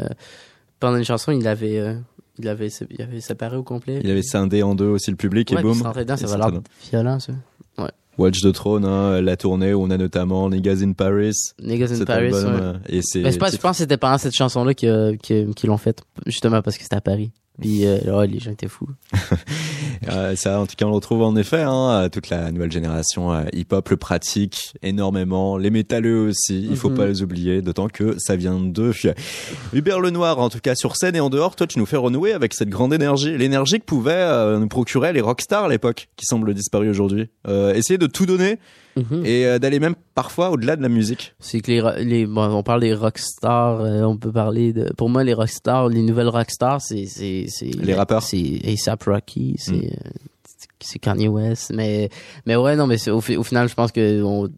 [0.78, 1.94] pendant une chanson, il avait, euh,
[2.38, 4.02] il, avait, il avait séparé au complet.
[4.04, 5.78] Il avait scindé en deux aussi le public Ouais, et boum.
[5.78, 6.50] dedans, ça va
[6.90, 7.32] violent, ça.
[8.18, 11.32] Watch the Throne, hein, la tournée où on a notamment Niggas in Paris.
[11.62, 12.96] Niggas in Paris, album, ouais.
[12.98, 16.82] et c'est je pense que c'était pendant cette chanson-là qu'ils l'ont faite, justement parce que
[16.82, 17.30] c'était à Paris.
[17.60, 18.88] Puis euh, là, les gens étaient fous.
[20.10, 21.62] Euh, ça, en tout cas, on le retrouve en effet.
[21.62, 25.58] Hein, toute la nouvelle génération euh, hip-hop le pratique énormément.
[25.58, 26.96] Les métalleux aussi, il faut Mhm.
[26.96, 27.60] pas les oublier.
[27.62, 28.92] D'autant que ça vient d'eux.
[29.74, 32.32] Hubert Lenoir, en tout cas sur scène et en dehors, toi, tu nous fais renouer
[32.32, 36.24] avec cette grande énergie, l'énergie que pouvaient euh, nous procurer les rockstars à l'époque, qui
[36.26, 37.28] semblent disparus aujourd'hui.
[37.48, 38.58] Euh, essayer de tout donner
[38.98, 39.24] Mhm.
[39.26, 41.34] et euh, d'aller même parfois au-delà de la musique.
[41.40, 45.24] C'est que les, bon, on parle des rockstars, euh, on peut parler de pour moi
[45.24, 48.22] les rockstars, les nouvelles rockstars, c'est c'est c'est Les rappeurs.
[48.22, 49.76] c'est ASAP Rocky, c'est Mm.
[49.84, 50.10] euh,
[50.80, 52.08] c'est Kanye West, mais
[52.46, 54.48] mais ouais non mais au, fi- au final je pense que on-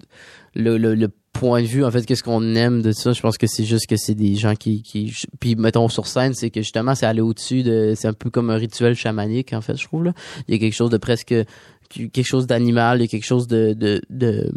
[0.55, 3.13] le, le le point de vue en fait qu'est-ce qu'on aime de ça?
[3.13, 6.35] Je pense que c'est juste que c'est des gens qui qui puis mettons sur scène
[6.35, 9.61] c'est que justement c'est aller au-dessus de c'est un peu comme un rituel chamanique en
[9.61, 10.13] fait je trouve là
[10.49, 11.35] il y a quelque chose de presque
[11.89, 14.51] quelque chose d'animal il y a quelque chose de de de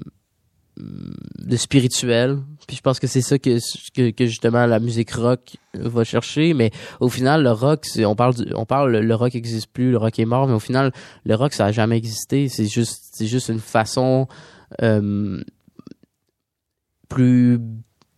[0.78, 2.40] de spirituel.
[2.68, 3.60] Puis je pense que c'est ça que,
[3.96, 6.56] que, que justement la musique rock va chercher.
[6.56, 9.98] Mais au final, le rock, on parle, du- on parle, le rock existe plus, le
[9.98, 10.48] rock est mort.
[10.48, 10.92] Mais au final,
[11.26, 12.50] le rock, ça a jamais existé.
[12.50, 14.28] C'est juste, c'est juste une façon
[14.82, 15.44] euh,
[17.14, 17.60] plus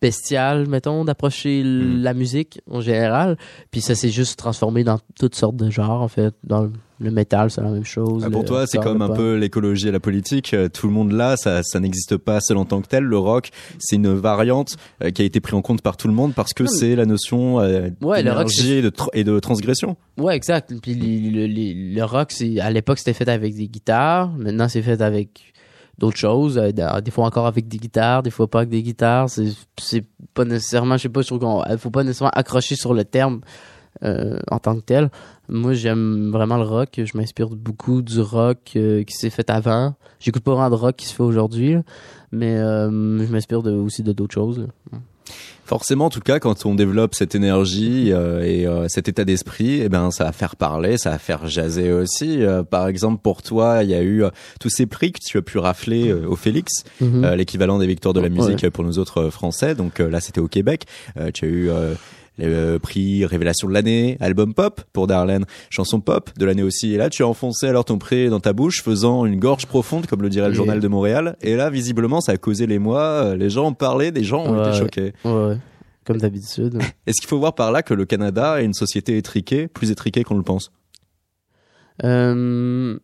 [0.02, 2.02] bestiale, mettons, d'approcher Mm.
[2.02, 3.36] la musique en général.
[3.70, 6.34] Puis ça s'est juste transformé dans toutes sortes de genres, en fait.
[6.44, 8.22] Dans le métal, c'est la même chose.
[8.24, 10.52] Ah, pour Le toi, c'est comme le un peu l'écologie et la politique.
[10.52, 13.04] Euh, Tout le monde là, ça, ça n'existe pas seul en tant que tel.
[13.04, 16.14] Le rock, c'est une variante euh, qui a été prise en compte par tout le
[16.14, 19.38] monde parce que c'est la notion euh, Ouais, le rock, et de, tr- et de
[19.40, 19.96] transgression.
[20.18, 20.74] Ouais, exact.
[20.82, 21.46] Puis le,
[21.94, 24.30] le rock, à l'époque c'était fait avec des guitares.
[24.38, 25.54] Maintenant c'est fait avec
[25.98, 26.58] d'autres choses.
[26.58, 29.30] Euh, Des fois encore avec des guitares, des fois pas avec des guitares.
[29.30, 32.76] C'est c'est pas nécessairement, je sais pas, je trouve qu'on euh, faut pas nécessairement accrocher
[32.76, 33.40] sur le terme
[34.04, 35.10] euh, en tant que tel.
[35.48, 37.00] Moi j'aime vraiment le rock.
[37.02, 39.94] Je m'inspire beaucoup du rock qui s'est fait avant.
[40.20, 41.76] J'écoute pas vraiment de rock qui se fait aujourd'hui,
[42.32, 44.66] mais je m'inspire de, aussi de d'autres choses.
[45.64, 49.80] Forcément, en tout cas, quand on développe cette énergie euh, et euh, cet état d'esprit,
[49.82, 52.44] eh ben, ça va faire parler, ça va faire jaser aussi.
[52.44, 55.38] Euh, par exemple, pour toi, il y a eu euh, tous ces prix que tu
[55.38, 57.24] as pu rafler euh, au Félix, Mhm.
[57.24, 59.74] euh, l'équivalent des victoires de la musique pour nous autres Français.
[59.74, 60.84] Donc euh, là, c'était au Québec.
[61.18, 61.94] Euh, tu as eu euh,
[62.38, 66.92] le euh, prix Révélation de l'année, album pop pour Darlene, chanson pop de l'année aussi.
[66.92, 70.06] Et là, tu as enfoncé alors ton prix dans ta bouche, faisant une gorge profonde,
[70.06, 71.36] comme le dirait le Et- journal de Montréal.
[71.40, 73.00] Et là, visiblement, ça a causé l'émoi.
[73.00, 74.68] Euh, Les gens ont parlé, des gens ont Ouais.
[74.68, 75.12] été choqués.
[75.24, 75.56] Ouais, ouais.
[76.04, 76.78] Comme d'habitude.
[77.06, 80.22] Est-ce qu'il faut voir par là que le Canada est une société étriquée, plus étriquée
[80.22, 80.70] qu'on le pense?
[82.04, 82.98] Euh,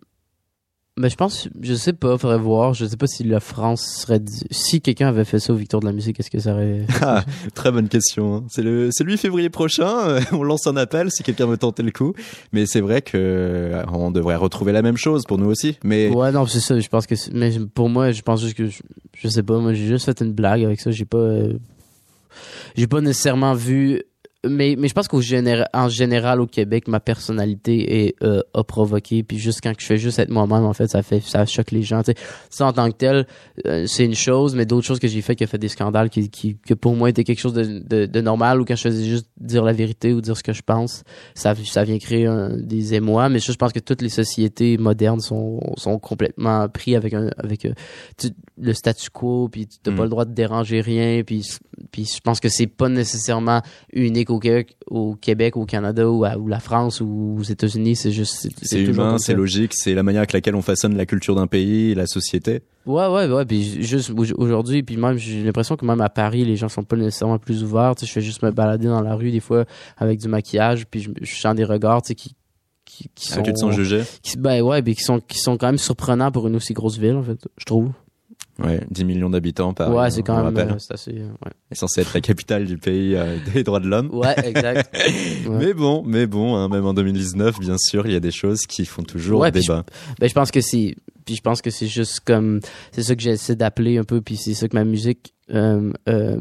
[0.99, 2.75] ben je pense, je sais pas, faudrait voir.
[2.75, 4.21] Je sais pas si la France serait,
[4.51, 6.87] si quelqu'un avait fait ça aux Victoires de la musique, est-ce que ça aurait.
[7.01, 7.25] Ah,
[7.55, 8.35] Très bonne question.
[8.37, 8.45] hein.
[8.51, 9.89] C'est le, c'est le 8 février prochain.
[10.09, 12.13] euh, On lance un appel si quelqu'un veut tenter le coup.
[12.53, 15.79] Mais c'est vrai que euh, on devrait retrouver la même chose pour nous aussi.
[15.83, 16.79] Mais Ouais, non, c'est ça.
[16.79, 18.81] Je pense que, mais pour moi, je pense juste que, je,
[19.17, 19.59] je sais pas.
[19.59, 20.91] Moi, j'ai juste fait une blague avec ça.
[20.91, 21.55] J'ai pas, euh,
[22.77, 24.03] j'ai pas nécessairement vu.
[24.49, 28.65] Mais, mais je pense qu'en général, en général au Québec, ma personnalité est euh, a
[28.65, 29.23] provoqué.
[29.23, 31.83] Puis juste quand je fais juste être moi-même, en fait, ça fait ça choque les
[31.83, 32.03] gens.
[32.03, 32.19] tu sais.
[32.51, 33.27] Ça en tant que tel,
[33.67, 36.11] euh, c'est une chose, mais d'autres choses que j'ai fait qui a fait des scandales
[36.11, 38.83] qui, qui que pour moi étaient quelque chose de, de, de normal ou quand je
[38.83, 41.05] faisais juste dire la vérité ou dire ce que je pense,
[41.37, 43.29] ça ça vient créer un- des émois.
[43.29, 47.31] Mais ça, je pense que toutes les sociétés modernes sont sont complètement pris avec un
[47.39, 47.75] avec euh,
[48.19, 48.31] tu-
[48.61, 49.97] le statu quo, puis tu n'as Mm.
[49.97, 51.47] pas le droit de déranger rien, puis
[51.93, 53.61] puis je pense que c'est pas nécessairement
[53.93, 57.97] unique au Québec, au Québec, au Canada ou, à- ou la France ou aux États-Unis.
[57.97, 61.35] C'est juste c'est- humain, c'est logique, c'est la manière avec laquelle on façonne la culture
[61.35, 62.63] d'un pays, la société.
[62.87, 63.45] Ouais, ouais, ouais.
[63.45, 66.83] Puis juste au- aujourd'hui, puis même, j'ai l'impression que même à Paris, les gens sont
[66.83, 67.95] pas nécessairement plus ouverts.
[67.95, 69.65] Tu sais, je fais juste me balader dans la rue des fois
[69.97, 72.35] avec du maquillage, puis je, je sens des regards, tu sais, qui,
[72.85, 74.03] qui, qui sont, Avec le sang jugé.
[74.23, 76.99] qui- ben ouais, puis qui sont, qui sont quand même surprenants pour une aussi grosse
[76.99, 77.91] ville, en fait, je trouve.
[78.65, 81.53] Ouais, 10 millions d'habitants par ouais, c'est quand même, euh, c'est assez, euh, ouais.
[81.73, 84.11] censé être la capitale du pays euh, des droits de l'homme.
[84.13, 84.95] Ouais, exact.
[85.47, 85.59] Ouais.
[85.59, 88.61] Mais bon, mais bon, hein, même en 2019, bien sûr, il y a des choses
[88.67, 89.85] qui font toujours Ouais, débat.
[90.21, 90.95] Ben, je pense que c'est,
[91.25, 92.61] puis je pense que c'est juste comme,
[92.93, 96.39] c'est ça que j'essaie d'appeler un peu, puis c'est ça que ma musique, euh, euh,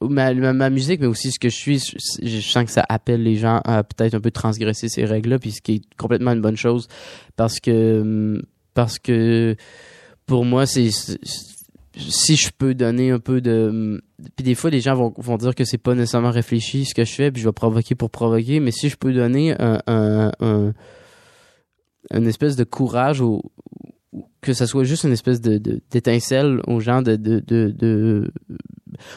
[0.00, 2.84] ma, ma, ma musique, mais aussi ce que je suis, je, je sens que ça
[2.88, 6.32] appelle les gens à peut-être un peu transgresser ces règles-là, puis ce qui est complètement
[6.32, 6.88] une bonne chose,
[7.36, 8.42] parce que,
[8.74, 9.54] parce que,
[10.26, 11.18] pour moi, c'est-
[11.96, 14.00] si je peux donner un peu de
[14.36, 17.04] puis des fois les gens vont, vont dire que c'est pas nécessairement réfléchi ce que
[17.04, 20.30] je fais puis je vais provoquer pour provoquer mais si je peux donner un un,
[20.40, 20.72] un
[22.12, 23.42] une espèce de courage ou
[24.40, 25.58] que ça soit juste une espèce de
[25.90, 28.32] d'étincelle aux gens de de, de de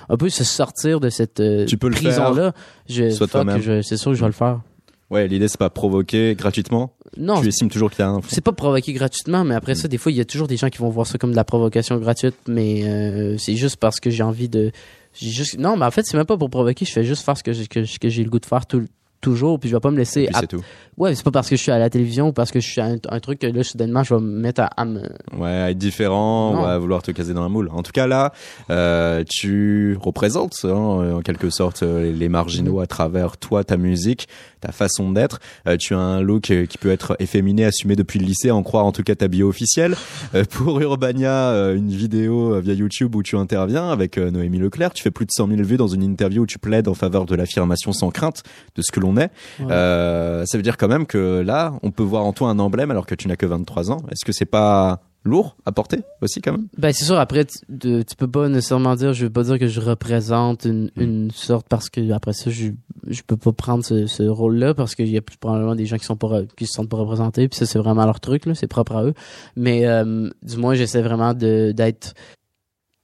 [0.09, 2.53] un peu se sortir de cette euh, Tu peux le prison là
[2.89, 3.61] je Sois fuck, toi-même.
[3.61, 4.61] je- c'est sûr que je vais le faire
[5.09, 6.95] Ouais, l'idée c'est pas provoquer gratuitement.
[7.17, 8.21] Non tu estimes toujours qu'il y a un.
[8.27, 10.69] c'est pas provoquer gratuitement, mais après ça, des fois, il y a toujours des gens
[10.69, 14.09] qui vont voir ça comme de la provocation gratuite, mais euh, c'est juste parce que
[14.09, 14.71] j'ai envie de.
[15.19, 15.59] Juste.
[15.59, 16.85] Non, mais en fait, c'est même pas pour provoquer.
[16.85, 18.83] Je fais juste faire ce que j'ai que, que j'ai le goût de faire tout,
[19.21, 20.23] toujours, puis je vais pas me laisser.
[20.23, 20.63] Et puis c'est tout.
[20.97, 22.81] Ouais, c'est pas parce que je suis à la télévision ou parce que je suis
[22.81, 25.01] à un, un truc que là, soudainement, je vais me mettre à, à me.
[25.37, 27.69] Ouais, à être différent ou à vouloir te caser dans un moule.
[27.71, 28.31] En tout cas, là,
[28.69, 30.69] euh, tu représentes hein,
[31.15, 34.27] en quelque sorte euh, les marginaux à travers toi, ta musique,
[34.61, 35.39] ta façon d'être.
[35.67, 38.63] Euh, tu as un look euh, qui peut être efféminé, assumé depuis le lycée, en
[38.63, 39.95] croire en tout cas ta bio officielle.
[40.35, 44.59] Euh, pour Urbania, euh, une vidéo euh, via YouTube où tu interviens avec euh, Noémie
[44.59, 44.93] Leclerc.
[44.93, 47.25] Tu fais plus de 100 000 vues dans une interview où tu plaides en faveur
[47.25, 48.43] de l'affirmation sans crainte
[48.75, 49.31] de ce que l'on est.
[49.59, 49.67] Ouais.
[49.71, 52.91] Euh, ça veut dire quand même que là, on peut voir en toi un emblème
[52.91, 53.97] alors que tu n'as que 23 ans.
[54.11, 56.67] Est-ce que c'est pas lourd à porter aussi quand même?
[56.77, 59.57] Ben, c'est sûr, après, tu, de- tu peux pas nécessairement dire, je veux pas dire
[59.57, 61.01] que je représente une, Mm.
[61.01, 62.71] une sorte parce que après ça, je,
[63.07, 65.97] je peux pas prendre ce, ce rôle-là parce qu'il y a plus probablement des gens
[65.97, 68.53] qui sont pas, qui se sentent pas représentés puis ça, c'est vraiment leur truc, là,
[68.55, 69.13] c'est propre à eux.
[69.55, 72.13] Mais, euh, du moins, j'essaie vraiment de, d'être,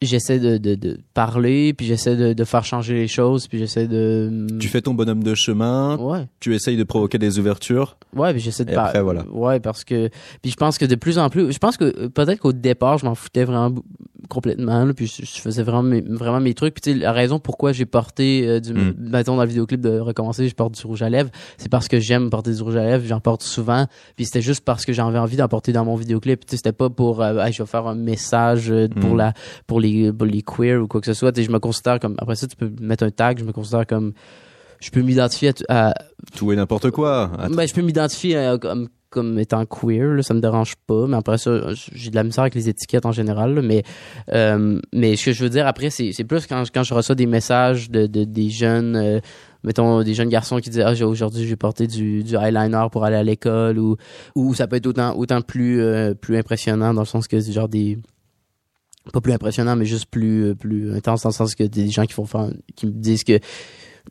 [0.01, 3.87] j'essaie de, de, de parler puis j'essaie de, de faire changer les choses puis j'essaie
[3.87, 6.27] de, Tu fais ton bonhomme de chemin, ouais.
[6.39, 7.97] tu essayes de provoquer des ouvertures.
[8.15, 9.25] Ouais, puis j'essaie de Et par- après, voilà.
[9.29, 10.09] Ouais, parce que
[10.41, 13.05] puis je pense que de plus en plus, je pense que peut-être qu'au départ, je
[13.05, 13.75] m'en foutais vraiment
[14.29, 16.75] complètement là, puis je, je faisais vraiment mes, vraiment mes trucs.
[16.75, 18.93] Puis tu sais, la raison pourquoi j'ai porté euh, du Mm.
[18.97, 21.99] mettons dans le vidéoclip de recommencer, je porte du rouge à lèvres, c'est parce que
[21.99, 25.17] j'aime porter du rouge à lèvres, j'en porte souvent, puis c'était juste parce que j'avais
[25.19, 26.45] envie d'en porter dans mon vidéoclip.
[26.45, 29.17] Tu sais, c'était pas pour euh, Hey, je vais faire un message euh, pour Mm.
[29.17, 29.33] la
[29.67, 31.31] pour les pour les queer ou quoi que ce soit.
[31.31, 33.85] Tu je me considère comme après ça tu peux mettre un tag, je me considère
[33.87, 34.13] comme
[34.79, 35.93] je peux m'identifier à, à,
[36.37, 37.31] Tout et n'importe quoi.
[37.37, 37.53] Attends.
[37.55, 41.17] ben, je peux m'identifier euh, comme comme étant queer, là, ça me dérange pas, mais
[41.17, 43.83] après ça, j'ai de la misère avec les étiquettes en général, là, mais
[44.33, 47.25] euh, mais ce que je veux dire après, c'est plus quand quand je reçois des
[47.25, 49.19] messages de, de des jeunes, euh,
[49.63, 53.15] mettons des jeunes garçons qui disent ah aujourd'hui j'ai porté du du eyeliner pour aller
[53.15, 53.97] à l'école ou
[54.35, 57.51] ou ça peut être autant autant plus euh, plus impressionnant dans le sens que c'est
[57.51, 57.97] genre des
[59.11, 62.05] pas plus impressionnant mais juste plus euh, plus intense dans le sens que des gens
[62.05, 63.39] qui font faire qui me disent que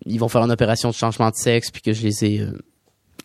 [0.06, 2.52] ils vont faire une opération de changement de sexe puis que je les ai euh,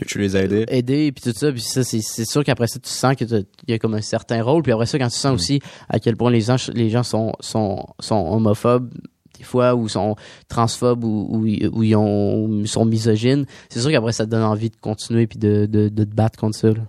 [0.03, 0.65] Que tu les as aidés.
[0.69, 3.71] aider puis tout ça puis ça c'est sûr qu'après ça tu sens que t'as- il
[3.71, 5.35] y a comme un certain rôle puis après ça quand tu sens Mm.
[5.35, 8.93] aussi à quel point les gens les gens sont sont sont homophobes
[9.37, 10.15] des fois ou sont
[10.47, 14.43] transphobes ou ou, ils- ou ils ont sont misogynes c'est sûr qu'après ça te donne
[14.43, 16.81] envie de continuer puis de, de de te battre contre ça là.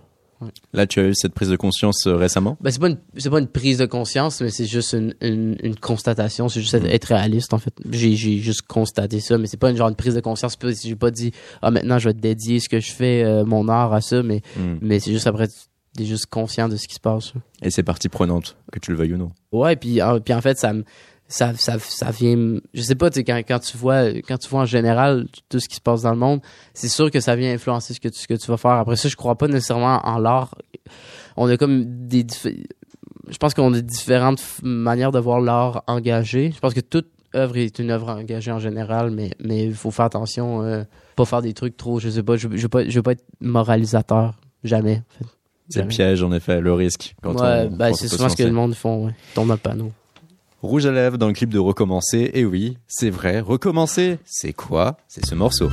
[0.73, 2.57] Là, tu as eu cette prise de conscience euh, récemment?
[2.61, 2.89] ben c'est pas
[3.29, 6.83] pas une prise de conscience mais c'est juste une, une, une constatation c'est juste être,
[6.83, 6.87] Mm.
[6.87, 10.13] être réaliste en fait j'ai juste constaté ça mais c'est pas une genre une prise
[10.15, 11.31] de conscience j'ai pas dit
[11.61, 14.41] ah maintenant je vais dédier ce que je fais euh, mon art à ça mais
[14.57, 14.75] Hmm.
[14.81, 17.31] mais c'est juste après tu es juste conscient de ce qui se passe
[17.61, 19.31] Et c'est partie prenante, que tu le veuilles ou non.
[19.53, 20.83] ouais puis en, puis en fait ça me
[21.27, 24.61] ça, ça, ça vient je sais pas tu quand, quand tu vois quand tu vois
[24.61, 26.41] en général tout ce qui se passe dans le monde
[26.73, 28.95] c'est sûr que ça vient influencer ce que tu, ce que tu vas faire après
[28.95, 30.55] ça je crois pas nécessairement en l'art
[31.35, 32.25] on a comme des
[33.27, 37.57] je pense qu'on a différentes manières de voir l'art engagé je pense que toute œuvre
[37.57, 40.83] est une œuvre engagée en général mais mais il faut faire attention euh,
[41.15, 43.13] pas faire des trucs trop je sais pas je, je veux pas je veux pas
[43.13, 45.25] être moralisateur jamais en fait.
[45.69, 47.15] C'est le piège, en effet, le risque.
[47.23, 49.15] Quand ouais, on, ben, c'est souvent ce que le monde font, ouais.
[49.33, 49.91] Tombe dans le panneau.
[50.65, 52.31] Rouge à lèvres dans le clip de Recommencer.
[52.33, 54.97] Et oui, c'est vrai, Recommencer, c'est quoi?
[55.07, 55.69] C'est ce morceau.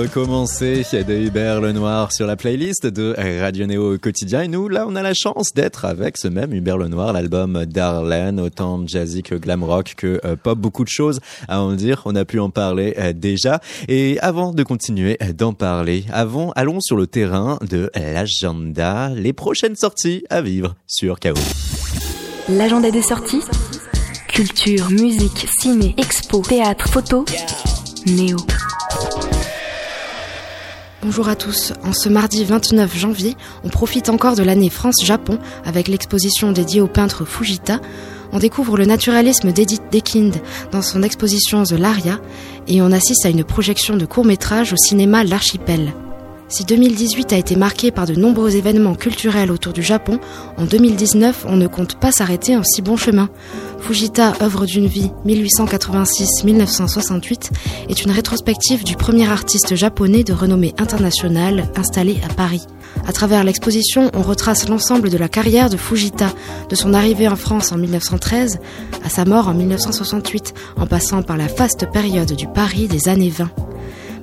[0.00, 4.42] Recommencer de Hubert Lenoir sur la playlist de Radio Néo quotidien.
[4.42, 8.40] Et nous, là, on a la chance d'être avec ce même Hubert Lenoir, l'album Darlene,
[8.40, 12.00] autant jazzy que glam rock que euh, pop, beaucoup de choses à en dire.
[12.06, 13.60] On a pu en parler euh, déjà.
[13.88, 19.76] Et avant de continuer d'en parler, avant, allons sur le terrain de l'agenda, les prochaines
[19.76, 21.34] sorties à vivre sur KO.
[22.48, 23.42] L'agenda des sorties
[24.28, 27.26] Culture, musique, ciné, expo, théâtre, photo.
[28.06, 28.38] Néo.
[31.02, 31.72] Bonjour à tous.
[31.82, 33.34] En ce mardi 29 janvier,
[33.64, 37.80] on profite encore de l'année France-Japon avec l'exposition dédiée au peintre Fujita.
[38.32, 40.36] On découvre le naturalisme d'Edith Dekind
[40.72, 42.20] dans son exposition The Laria
[42.68, 45.94] et on assiste à une projection de court-métrage au cinéma L'Archipel.
[46.50, 50.18] Si 2018 a été marqué par de nombreux événements culturels autour du Japon,
[50.56, 53.28] en 2019, on ne compte pas s'arrêter en si bon chemin.
[53.78, 57.50] Fujita, œuvre d'une vie 1886-1968,
[57.88, 62.66] est une rétrospective du premier artiste japonais de renommée internationale installé à Paris.
[63.06, 66.32] À travers l'exposition, on retrace l'ensemble de la carrière de Fujita,
[66.68, 68.58] de son arrivée en France en 1913
[69.04, 73.30] à sa mort en 1968, en passant par la faste période du Paris des années
[73.30, 73.48] 20.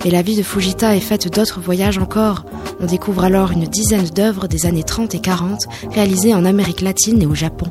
[0.08, 2.46] Mais la vie de Fujita est faite d'autres voyages encore.
[2.80, 7.22] On découvre alors une dizaine d'œuvres des années 30 et 40 réalisées en Amérique latine
[7.22, 7.66] et au Japon.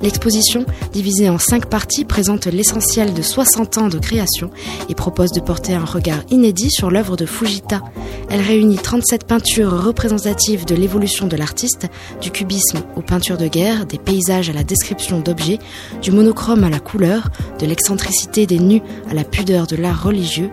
[0.00, 4.50] L'exposition, divisée en cinq parties, présente l'essentiel de 60 ans de création
[4.88, 7.82] et propose de porter un regard inédit sur l'œuvre de Fujita.
[8.30, 11.88] Elle réunit 37 peintures représentatives de l'évolution de l'artiste,
[12.22, 15.58] du cubisme aux peintures de guerre, des paysages à la description d'objets,
[16.00, 18.80] du monochrome à la couleur, de l'excentricité des nus
[19.10, 20.50] à la pudeur de l'art religieux,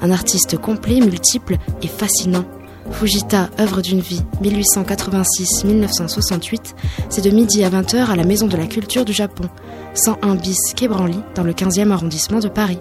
[0.00, 2.44] un artiste complet, multiple et fascinant.
[2.90, 6.74] Fujita, œuvre d'une vie, 1886-1968,
[7.10, 9.44] c'est de midi à 20h à la Maison de la Culture du Japon,
[9.94, 10.88] 101 bis Quai
[11.34, 12.78] dans le 15e arrondissement de Paris.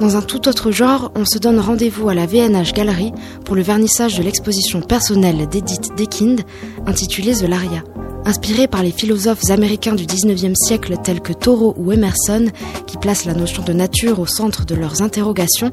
[0.00, 3.12] Dans un tout autre genre, on se donne rendez-vous à la VNH Gallery
[3.44, 6.40] pour le vernissage de l'exposition personnelle d'Edith Dekind
[6.86, 7.82] intitulée The Laria.
[8.24, 12.46] Inspirée par les philosophes américains du 19e siècle tels que Thoreau ou Emerson,
[12.86, 15.72] qui placent la notion de nature au centre de leurs interrogations,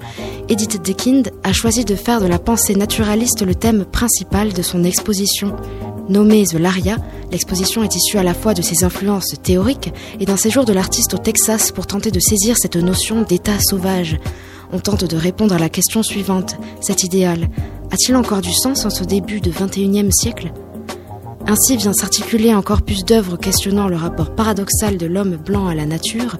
[0.50, 4.84] Edith Dekind a choisi de faire de la pensée naturaliste le thème principal de son
[4.84, 5.56] exposition.
[6.10, 6.97] Nommée The Laria,
[7.32, 11.14] l'exposition est issue à la fois de ses influences théoriques et d'un séjour de l'artiste
[11.14, 14.18] au Texas pour tenter de saisir cette notion d'état sauvage.
[14.74, 17.47] On tente de répondre à la question suivante, cet idéal,
[17.91, 20.52] a-t-il encore du sens en ce début de 21e siècle?
[21.47, 25.85] Ainsi vient s'articuler un corpus d'œuvres questionnant le rapport paradoxal de l'homme blanc à la
[25.85, 26.37] nature,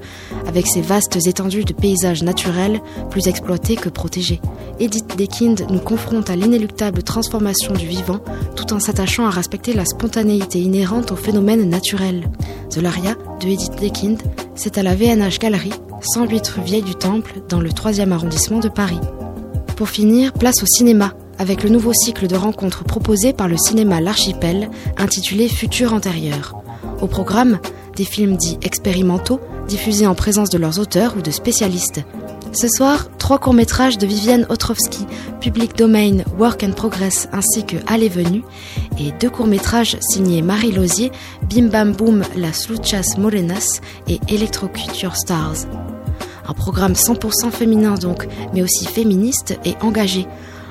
[0.48, 4.42] avec ses vastes étendues de paysages naturels, plus exploités que protégés.
[4.80, 8.20] Edith Dekind nous confronte à l'inéluctable transformation du vivant,
[8.56, 12.30] tout en s'attachant à respecter la spontanéité inhérente aux phénomènes naturels.
[12.70, 14.22] The Laria, de Edith Dekind,
[14.56, 15.72] c'est à la VNH Gallery,
[16.02, 19.00] 108 rue Vieille du Temple, dans le 3e arrondissement de Paris.
[19.76, 24.02] Pour finir, place au cinéma, avec le nouveau cycle de rencontres proposé par le cinéma
[24.02, 26.62] L'Archipel, intitulé Futur antérieur.
[27.02, 27.60] Au programme,
[27.96, 32.04] des films dits expérimentaux, diffusés en présence de leurs auteurs ou de spécialistes.
[32.52, 35.06] Ce soir, trois courts-métrages de Viviane Otrowski,
[35.40, 38.44] Public Domain, Work and Progress ainsi que Allez Venue,
[39.00, 41.12] et deux courts-métrages signés Marie Lozier,
[41.50, 45.68] Bim Bam Boom, Las Luchas Morenas et Electroculture Stars.
[46.48, 50.26] Un programme 100% féminin donc, mais aussi féministe et engagé.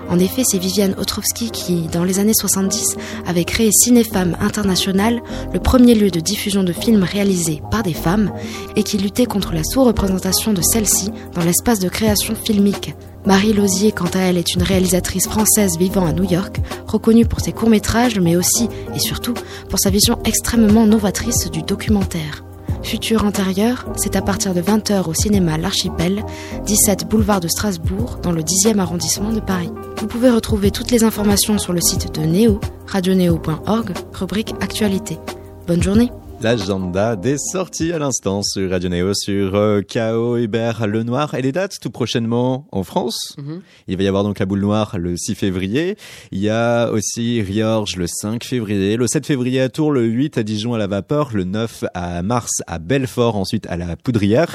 [0.09, 2.97] En effet, c'est Viviane Otrowski qui, dans les années 70,
[3.27, 5.21] avait créé Cinéfemme International,
[5.53, 8.33] le premier lieu de diffusion de films réalisés par des femmes,
[8.77, 12.95] et qui luttait contre la sous-représentation de celles-ci dans l'espace de création filmique.
[13.27, 17.41] Marie Lozier, quant à elle, est une réalisatrice française vivant à New York, reconnue pour
[17.41, 19.35] ses courts-métrages, mais aussi, et surtout,
[19.69, 22.48] pour sa vision extrêmement novatrice du documentaire.
[22.83, 26.25] Futur antérieur, c'est à partir de 20h au cinéma L'Archipel,
[26.65, 29.71] 17 boulevard de Strasbourg, dans le 10e arrondissement de Paris.
[29.99, 35.19] Vous pouvez retrouver toutes les informations sur le site de Néo, radioneo.org, rubrique Actualité.
[35.67, 36.11] Bonne journée
[36.41, 41.35] L'agenda des sorties à l'instant sur Radio Néo, sur euh, KO Hubert Le Noir.
[41.35, 43.35] Et les dates tout prochainement en France.
[43.39, 43.61] Mhm.
[43.89, 45.97] Il va y avoir donc la boule noire le 6 février.
[46.31, 50.39] Il y a aussi Riorges le 5 février, le 7 février à Tours, le 8
[50.39, 54.55] à Dijon à la Vapeur, le 9 à Mars à Belfort, ensuite à la Poudrière.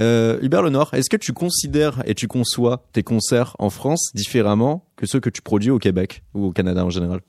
[0.00, 4.10] Euh, Hubert Le Noir, est-ce que tu considères et tu conçois tes concerts en France
[4.14, 7.20] différemment que ceux que tu produis au Québec ou au Canada en général?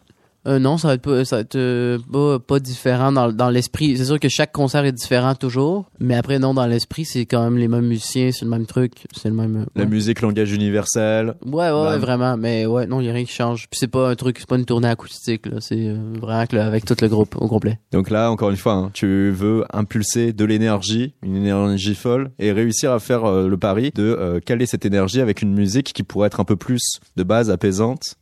[0.47, 3.49] Euh, non, ça va être pas, ça va être euh, pas, pas différent dans, dans
[3.51, 3.95] l'esprit.
[3.95, 7.43] C'est sûr que chaque concert est différent toujours, mais après non, dans l'esprit, c'est quand
[7.43, 9.57] même les mêmes musiciens, c'est le même truc, c'est le même.
[9.57, 11.35] euh, La musique langage universel.
[11.45, 11.99] Ouais, ouais, ouais, Bam.
[11.99, 12.37] vraiment.
[12.37, 13.67] Mais ouais, non, il y a rien qui change.
[13.69, 15.57] Puis c'est pas un truc, c'est pas une tournée acoustique, là.
[15.59, 17.79] C'est euh, vraiment que, là, avec tout le groupe au complet.
[17.91, 22.51] Donc là, encore une fois, hein, tu veux impulser de l'énergie, une énergie folle, et
[22.51, 26.27] réussir à faire euh, le pari de caler cette énergie avec une musique qui pourrait
[26.27, 28.15] être un peu plus de base apaisante.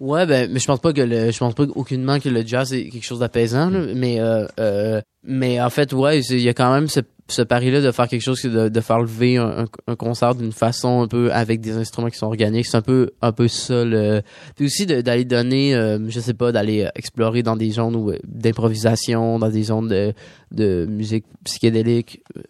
[0.00, 2.72] Ouais, ben, mais je pense pas que le, je pense pas aucunement que le jazz
[2.72, 3.86] est quelque chose d'apaisant, là.
[3.94, 7.82] Mais, euh, euh, mais en fait, ouais, il y a quand même ce, ce pari-là
[7.82, 11.30] de faire quelque chose, de, de faire lever un, un- concert d'une façon un peu
[11.34, 12.64] avec des instruments qui sont organiques.
[12.64, 14.22] C'est un peu, un peu ça, le,
[14.56, 18.18] puis aussi d'aller donner, euh, je sais pas, d'aller explorer dans des zones où, euh,
[18.26, 20.14] d'improvisation, dans des zones de,
[20.50, 22.22] de musique psychédélique.
[22.38, 22.42] euh,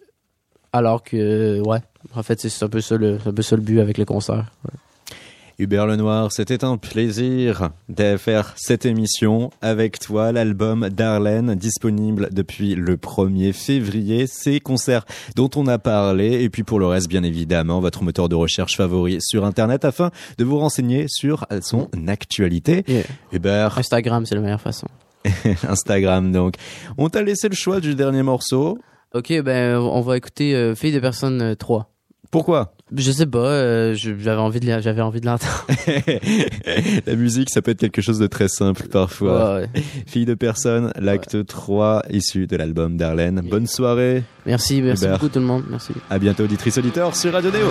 [0.71, 1.79] Alors que, ouais,
[2.15, 4.05] en fait, c'est un peu ça le, c'est un peu ça le but avec le
[4.05, 4.53] concert.
[5.61, 10.31] Hubert Lenoir, c'était un plaisir de faire cette émission avec toi.
[10.31, 14.25] L'album d'Arlène, disponible depuis le 1er février.
[14.25, 15.05] Ces concerts
[15.35, 16.41] dont on a parlé.
[16.41, 20.09] Et puis pour le reste, bien évidemment, votre moteur de recherche favori sur Internet afin
[20.39, 22.83] de vous renseigner sur son actualité.
[22.87, 23.03] Yeah.
[23.31, 24.87] Hubert, Instagram, c'est la meilleure façon.
[25.69, 26.55] Instagram donc.
[26.97, 28.79] On t'a laissé le choix du dernier morceau.
[29.13, 31.91] Ok, ben on va écouter euh, Fille de personne euh, 3.
[32.31, 32.73] Pourquoi?
[32.95, 35.65] Je sais pas, euh, j'avais envie de j'avais envie de l'entendre.
[37.05, 39.55] La musique, ça peut être quelque chose de très simple parfois.
[39.55, 39.83] Ouais, ouais.
[40.07, 43.41] Fille de personne, l'acte 3 issu de l'album d'Arlène.
[43.49, 44.23] Bonne soirée.
[44.45, 45.17] Merci, merci Hubert.
[45.17, 45.93] beaucoup tout le monde, merci.
[46.09, 47.67] À bientôt, auditrice auditeur sur Radio Néo.